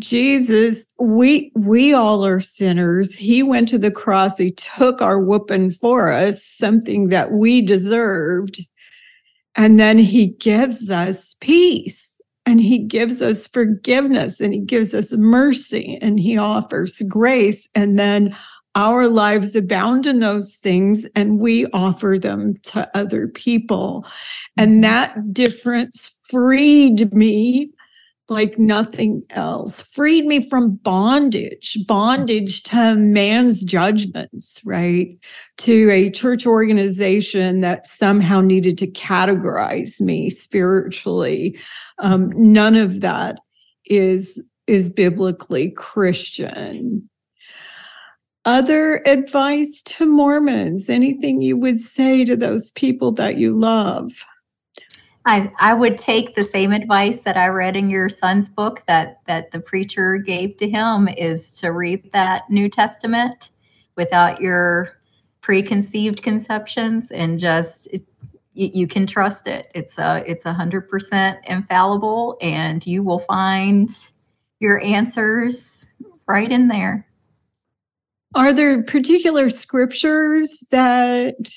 Jesus, 0.00 0.88
we 0.98 1.52
we 1.54 1.92
all 1.92 2.24
are 2.24 2.40
sinners. 2.40 3.14
He 3.14 3.42
went 3.42 3.68
to 3.68 3.78
the 3.78 3.90
cross. 3.90 4.38
He 4.38 4.52
took 4.52 5.00
our 5.00 5.20
whooping 5.20 5.72
for 5.72 6.10
us, 6.10 6.44
something 6.44 7.08
that 7.08 7.32
we 7.32 7.60
deserved. 7.60 8.64
And 9.56 9.78
then 9.78 9.98
he 9.98 10.28
gives 10.28 10.90
us 10.90 11.34
peace 11.40 12.20
and 12.46 12.60
he 12.60 12.78
gives 12.78 13.20
us 13.20 13.46
forgiveness 13.46 14.40
and 14.40 14.52
he 14.52 14.60
gives 14.60 14.94
us 14.94 15.12
mercy 15.12 15.98
and 16.00 16.18
he 16.18 16.38
offers 16.38 17.02
grace. 17.08 17.68
And 17.74 17.98
then 17.98 18.36
our 18.74 19.08
lives 19.08 19.54
abound 19.56 20.06
in 20.06 20.20
those 20.20 20.54
things 20.54 21.06
and 21.14 21.40
we 21.40 21.66
offer 21.66 22.16
them 22.18 22.54
to 22.62 22.88
other 22.96 23.28
people. 23.28 24.06
And 24.56 24.70
mm-hmm. 24.72 24.80
that 24.82 25.32
difference 25.32 26.18
freed 26.22 27.12
me 27.12 27.70
like 28.30 28.58
nothing 28.58 29.22
else, 29.30 29.82
freed 29.82 30.24
me 30.24 30.40
from 30.48 30.76
bondage, 30.76 31.76
bondage 31.86 32.62
to 32.62 32.94
man's 32.94 33.64
judgments, 33.64 34.60
right? 34.64 35.18
To 35.58 35.90
a 35.90 36.10
church 36.10 36.46
organization 36.46 37.60
that 37.60 37.86
somehow 37.86 38.40
needed 38.40 38.78
to 38.78 38.86
categorize 38.86 40.00
me 40.00 40.30
spiritually. 40.30 41.58
Um, 41.98 42.30
none 42.36 42.76
of 42.76 43.00
that 43.00 43.38
is 43.84 44.42
is 44.66 44.88
biblically 44.88 45.70
Christian. 45.72 47.08
Other 48.44 49.02
advice 49.06 49.82
to 49.82 50.06
Mormons, 50.06 50.88
anything 50.88 51.42
you 51.42 51.56
would 51.56 51.80
say 51.80 52.24
to 52.24 52.36
those 52.36 52.70
people 52.70 53.10
that 53.12 53.36
you 53.36 53.58
love? 53.58 54.24
I, 55.26 55.52
I 55.58 55.74
would 55.74 55.98
take 55.98 56.34
the 56.34 56.44
same 56.44 56.72
advice 56.72 57.22
that 57.22 57.36
I 57.36 57.48
read 57.48 57.76
in 57.76 57.90
your 57.90 58.08
son's 58.08 58.48
book 58.48 58.82
that 58.86 59.20
that 59.26 59.50
the 59.50 59.60
preacher 59.60 60.16
gave 60.16 60.56
to 60.58 60.68
him 60.68 61.08
is 61.08 61.54
to 61.60 61.72
read 61.72 62.10
that 62.12 62.48
New 62.48 62.68
Testament 62.68 63.50
without 63.96 64.40
your 64.40 64.96
preconceived 65.42 66.22
conceptions 66.22 67.10
and 67.10 67.38
just 67.38 67.86
it, 67.92 68.02
you, 68.54 68.70
you, 68.72 68.86
can 68.86 69.06
trust 69.06 69.46
it. 69.46 69.70
It's 69.74 69.98
a 69.98 70.24
it's 70.26 70.46
a 70.46 70.52
hundred 70.52 70.88
percent 70.88 71.38
infallible, 71.46 72.38
and 72.40 72.84
you 72.86 73.02
will 73.02 73.20
find 73.20 73.90
your 74.58 74.82
answers 74.82 75.86
right 76.26 76.50
in 76.50 76.68
there. 76.68 77.06
Are 78.34 78.52
there 78.52 78.82
particular 78.82 79.48
scriptures 79.48 80.64
that 80.70 81.50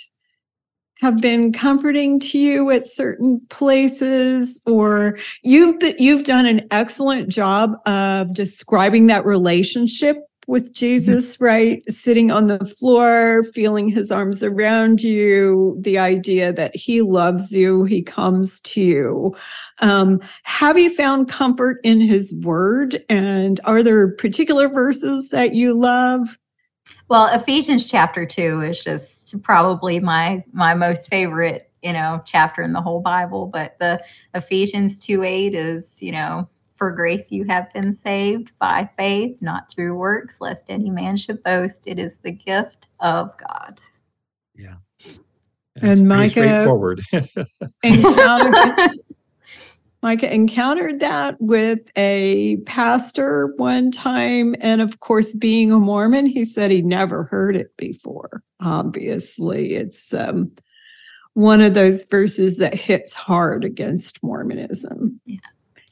have 1.04 1.18
been 1.18 1.52
comforting 1.52 2.18
to 2.18 2.40
you 2.40 2.72
at 2.72 2.88
certain 2.88 3.42
places 3.50 4.62
or 4.66 5.18
you've 5.42 5.78
been, 5.78 5.94
you've 6.00 6.24
done 6.24 6.46
an 6.46 6.66
excellent 6.72 7.28
job 7.28 7.74
of 7.86 8.34
describing 8.34 9.08
that 9.08 9.26
relationship 9.26 10.16
with 10.48 10.64
mm-hmm. 10.64 10.74
Jesus, 10.76 11.36
mm-hmm. 11.36 11.44
right? 11.44 11.92
Sitting 11.92 12.32
on 12.32 12.48
the 12.48 12.64
floor, 12.64 13.44
feeling 13.54 13.90
his 13.90 14.14
arms 14.14 14.42
around 14.42 15.04
you, 15.04 15.76
the 15.78 15.98
idea 15.98 16.54
that 16.54 16.74
he 16.74 17.02
loves 17.02 17.52
you, 17.52 17.84
he 17.84 18.02
comes 18.02 18.62
to 18.62 18.82
you. 18.82 19.36
Um, 19.80 20.22
have 20.44 20.78
you 20.78 20.90
found 20.90 21.28
comfort 21.28 21.82
in 21.84 22.00
his 22.00 22.34
word? 22.46 23.04
And 23.10 23.60
are 23.66 23.84
there 23.84 24.16
particular 24.16 24.70
verses 24.70 25.28
that 25.30 25.54
you 25.54 25.78
love? 25.78 26.38
Well, 27.10 27.28
Ephesians 27.34 27.90
chapter 27.90 28.26
2 28.26 28.62
is 28.62 28.84
just 28.84 29.42
probably 29.42 30.00
my 30.00 30.44
my 30.52 30.74
most 30.74 31.10
favorite, 31.10 31.70
you 31.82 31.94
know, 31.94 32.22
chapter 32.26 32.62
in 32.62 32.74
the 32.74 32.82
whole 32.82 33.02
Bible, 33.02 33.48
but 33.48 33.78
the 33.80 34.04
Ephesians 34.34 35.00
2 35.00 35.24
8 35.24 35.54
is, 35.54 36.02
you 36.02 36.12
know, 36.12 36.48
for 36.76 36.92
grace 36.92 37.32
you 37.32 37.46
have 37.46 37.72
been 37.74 37.94
saved 37.94 38.52
by 38.60 38.90
faith, 38.98 39.42
not 39.42 39.70
through 39.70 39.96
works, 39.96 40.42
lest 40.42 40.70
any 40.70 40.90
man 40.90 41.18
should 41.18 41.42
boast. 41.44 41.88
It 41.88 42.00
is 42.00 42.18
the 42.18 42.32
gift 42.32 42.88
of 43.00 43.32
God. 43.38 43.80
Yeah. 44.56 44.76
That's 45.76 46.00
and 46.00 46.08
Micah 46.08 46.30
straightforward. 46.32 47.02
Micah 50.04 50.32
encountered 50.32 51.00
that 51.00 51.38
with 51.40 51.80
a 51.96 52.58
pastor 52.66 53.54
one 53.56 53.90
time. 53.90 54.54
And 54.60 54.82
of 54.82 55.00
course, 55.00 55.34
being 55.34 55.72
a 55.72 55.80
Mormon, 55.80 56.26
he 56.26 56.44
said 56.44 56.72
he 56.72 56.82
never 56.82 57.24
heard 57.24 57.56
it 57.56 57.76
before. 57.78 58.44
Obviously, 58.60 59.76
it's 59.76 60.14
um, 60.14 60.52
one 61.36 61.62
of 61.62 61.74
those 61.74 62.04
verses 62.04 62.58
that 62.58 62.74
hits 62.76 63.16
hard 63.16 63.64
against 63.64 64.22
Mormonism. 64.22 65.22
Yeah 65.26 65.40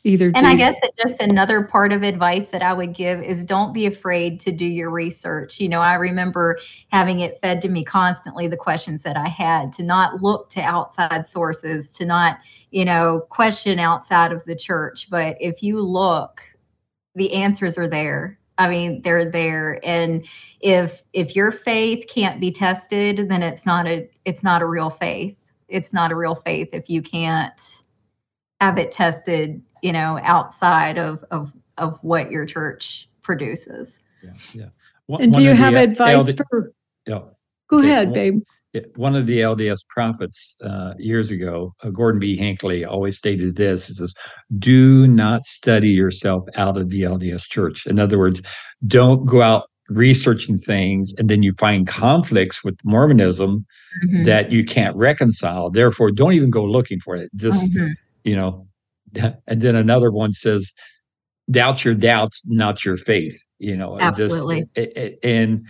either 0.04 0.32
and 0.36 0.48
i 0.48 0.56
guess 0.56 0.80
just 0.98 1.22
another 1.22 1.64
part 1.64 1.92
of 1.92 2.02
advice 2.02 2.50
that 2.50 2.64
i 2.64 2.74
would 2.74 2.94
give 2.94 3.22
is 3.22 3.46
don't 3.46 3.74
be 3.74 3.86
afraid 3.86 4.40
to 4.40 4.52
do 4.52 4.66
your 4.66 4.90
research 4.90 5.60
you 5.60 5.70
know 5.70 5.80
i 5.80 5.96
remember 5.96 6.58
having 6.92 7.20
it 7.20 7.40
fed 7.42 7.62
to 7.62 7.70
me 7.70 7.84
constantly 7.84 8.48
the 8.48 8.58
questions 8.58 9.04
that 9.04 9.16
i 9.16 9.28
had 9.28 9.72
to 9.72 9.84
not 9.84 10.22
look 10.22 10.50
to 10.50 10.62
outside 10.62 11.28
sources 11.28 11.92
to 11.92 12.06
not 12.06 12.40
you 12.72 12.84
know 12.84 13.26
question 13.30 13.80
outside 13.80 14.32
of 14.32 14.44
the 14.46 14.56
church 14.56 15.10
but 15.10 15.38
if 15.40 15.62
you 15.62 15.80
look 15.80 16.42
the 17.16 17.34
answers 17.34 17.78
are 17.78 17.88
there 17.88 18.40
I 18.58 18.70
mean, 18.70 19.02
they're 19.02 19.30
there. 19.30 19.80
And 19.84 20.24
if 20.60 21.02
if 21.14 21.36
your 21.36 21.52
faith 21.52 22.06
can't 22.08 22.40
be 22.40 22.52
tested, 22.52 23.28
then 23.28 23.42
it's 23.42 23.66
not 23.66 23.88
a 23.88 24.08
it's 24.24 24.44
not 24.44 24.62
a 24.62 24.68
real 24.68 24.92
faith. 24.92 25.40
It's 25.68 25.94
not 25.94 26.12
a 26.12 26.16
real 26.16 26.36
faith 26.36 26.70
if 26.72 26.88
you 26.88 27.02
can't 27.02 27.84
have 28.60 28.78
it 28.78 28.92
tested, 28.92 29.64
you 29.82 29.92
know, 29.92 30.20
outside 30.24 30.98
of 30.98 31.24
of 31.32 31.52
of 31.78 31.98
what 32.04 32.32
your 32.32 32.46
church 32.46 33.10
produces. 33.22 34.00
Yeah, 34.24 34.34
yeah. 34.54 34.70
One, 35.08 35.22
and 35.22 35.34
do 35.34 35.42
you 35.42 35.54
have 35.54 35.76
advice 35.76 36.28
LD, 36.28 36.40
for? 36.50 36.72
Yeah. 37.06 37.22
Go 37.68 37.80
ahead, 37.80 38.14
babe. 38.14 38.42
One 38.96 39.16
of 39.16 39.28
the 39.28 39.40
LDS 39.40 39.80
prophets 39.90 40.56
uh, 40.64 40.94
years 40.98 41.30
ago, 41.30 41.74
uh, 41.84 41.90
Gordon 41.90 42.20
B. 42.20 42.38
Hinckley, 42.38 42.86
always 42.86 43.18
stated 43.18 43.56
this: 43.56 43.88
"He 43.88 43.94
says, 43.94 44.14
do 44.60 45.08
not 45.08 45.44
study 45.44 45.90
yourself 45.90 46.46
out 46.56 46.78
of 46.78 46.90
the 46.90 47.02
LDS 47.02 47.48
Church. 47.50 47.86
In 47.86 48.00
other 48.00 48.18
words, 48.18 48.42
don't 48.88 49.26
go 49.26 49.42
out 49.42 49.66
researching 49.90 50.58
things 50.58 51.14
and 51.18 51.30
then 51.30 51.44
you 51.44 51.52
find 51.60 51.86
conflicts 51.86 52.64
with 52.64 52.78
Mormonism 52.86 53.66
mm-hmm. 54.06 54.24
that 54.24 54.50
you 54.50 54.64
can't 54.64 54.96
reconcile. 54.96 55.70
Therefore, 55.70 56.12
don't 56.12 56.32
even 56.32 56.50
go 56.50 56.64
looking 56.64 57.00
for 57.00 57.18
it. 57.18 57.30
Just 57.36 57.74
mm-hmm. 57.74 57.92
you 58.24 58.36
know." 58.36 58.68
And 59.48 59.62
then 59.62 59.76
another 59.76 60.12
one 60.12 60.34
says, 60.34 60.72
doubt 61.50 61.84
your 61.84 61.96
doubts, 61.96 62.42
not 62.46 62.86
your 62.86 62.98
faith. 62.98 63.38
You 63.60 63.76
know, 63.76 64.00
absolutely. 64.00 64.64
Just, 64.76 65.14
and 65.24 65.70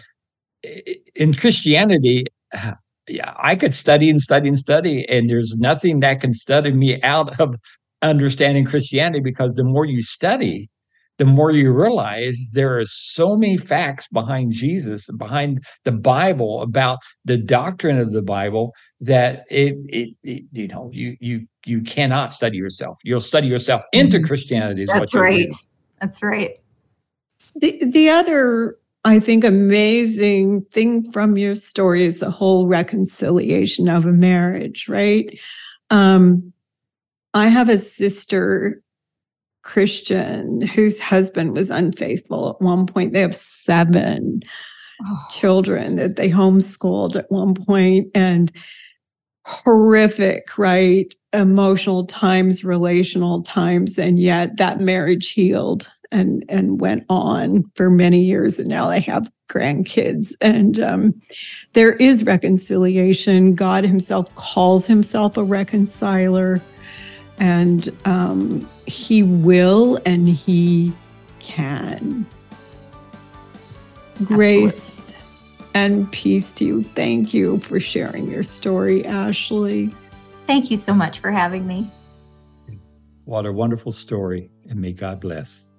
in 1.15 1.33
Christianity, 1.33 2.25
yeah, 3.09 3.33
I 3.37 3.55
could 3.55 3.73
study 3.73 4.09
and 4.09 4.21
study 4.21 4.47
and 4.47 4.57
study, 4.57 5.07
and 5.09 5.29
there's 5.29 5.55
nothing 5.57 5.99
that 6.01 6.21
can 6.21 6.33
study 6.33 6.71
me 6.71 7.01
out 7.01 7.39
of 7.39 7.55
understanding 8.01 8.65
Christianity 8.65 9.19
because 9.19 9.55
the 9.55 9.63
more 9.63 9.85
you 9.85 10.03
study, 10.03 10.69
the 11.17 11.25
more 11.25 11.51
you 11.51 11.71
realize 11.71 12.37
there 12.53 12.79
are 12.79 12.85
so 12.85 13.35
many 13.35 13.57
facts 13.57 14.07
behind 14.07 14.53
Jesus 14.53 15.07
behind 15.17 15.63
the 15.83 15.91
Bible 15.91 16.61
about 16.61 16.99
the 17.25 17.37
doctrine 17.37 17.97
of 17.97 18.11
the 18.11 18.23
Bible 18.23 18.71
that 19.01 19.45
it, 19.49 19.75
it, 19.89 20.15
it 20.23 20.43
you 20.51 20.67
know 20.67 20.89
you 20.93 21.17
you 21.19 21.47
you 21.65 21.81
cannot 21.81 22.31
study 22.31 22.57
yourself. 22.57 22.99
You'll 23.03 23.21
study 23.21 23.47
yourself 23.47 23.83
into 23.91 24.17
mm-hmm. 24.17 24.27
Christianity. 24.27 24.85
That's 24.85 25.13
right. 25.13 25.53
That's 25.99 26.23
right. 26.23 26.57
The 27.55 27.83
the 27.85 28.09
other 28.09 28.77
I 29.03 29.19
think 29.19 29.43
amazing 29.43 30.61
thing 30.71 31.03
from 31.11 31.37
your 31.37 31.55
story 31.55 32.05
is 32.05 32.19
the 32.19 32.29
whole 32.29 32.67
reconciliation 32.67 33.89
of 33.89 34.05
a 34.05 34.13
marriage, 34.13 34.87
right? 34.87 35.39
Um, 35.89 36.53
I 37.33 37.47
have 37.47 37.69
a 37.69 37.77
sister 37.77 38.81
Christian 39.63 40.61
whose 40.61 40.99
husband 40.99 41.53
was 41.53 41.71
unfaithful 41.71 42.49
at 42.49 42.61
one 42.61 42.85
point. 42.85 43.13
They 43.13 43.21
have 43.21 43.35
seven 43.35 44.41
oh. 45.03 45.25
children 45.31 45.95
that 45.95 46.15
they 46.15 46.29
homeschooled 46.29 47.15
at 47.15 47.31
one 47.31 47.55
point 47.55 48.07
and 48.13 48.51
horrific, 49.45 50.57
right? 50.57 51.13
Emotional 51.33 52.05
times, 52.05 52.63
relational 52.63 53.41
times, 53.43 53.97
and 53.97 54.19
yet 54.19 54.57
that 54.57 54.79
marriage 54.79 55.31
healed 55.31 55.89
and 56.11 56.43
and 56.49 56.81
went 56.81 57.05
on 57.09 57.63
for 57.75 57.89
many 57.89 58.21
years, 58.21 58.59
and 58.59 58.67
now 58.67 58.89
they 58.89 58.99
have 58.99 59.31
grandkids. 59.49 60.35
And 60.41 60.79
um, 60.79 61.21
there 61.73 61.93
is 61.93 62.23
reconciliation. 62.25 63.55
God 63.55 63.85
Himself 63.85 64.33
calls 64.35 64.85
Himself 64.85 65.37
a 65.37 65.43
reconciler, 65.43 66.61
and 67.39 67.89
um, 68.05 68.67
He 68.85 69.23
will 69.23 69.99
and 70.05 70.27
He 70.27 70.91
can. 71.39 72.25
Grace 74.25 75.00
and 75.73 76.11
peace 76.11 76.51
to 76.53 76.65
you. 76.65 76.81
Thank 76.81 77.33
you 77.33 77.59
for 77.59 77.79
sharing 77.79 78.29
your 78.29 78.43
story, 78.43 79.05
Ashley. 79.05 79.93
Thank 80.47 80.69
you 80.69 80.77
so 80.77 80.93
much 80.93 81.19
for 81.19 81.31
having 81.31 81.65
me. 81.65 81.89
What 83.25 83.45
a 83.45 83.51
wonderful 83.51 83.91
story, 83.91 84.51
and 84.67 84.79
may 84.79 84.91
God 84.91 85.21
bless. 85.21 85.70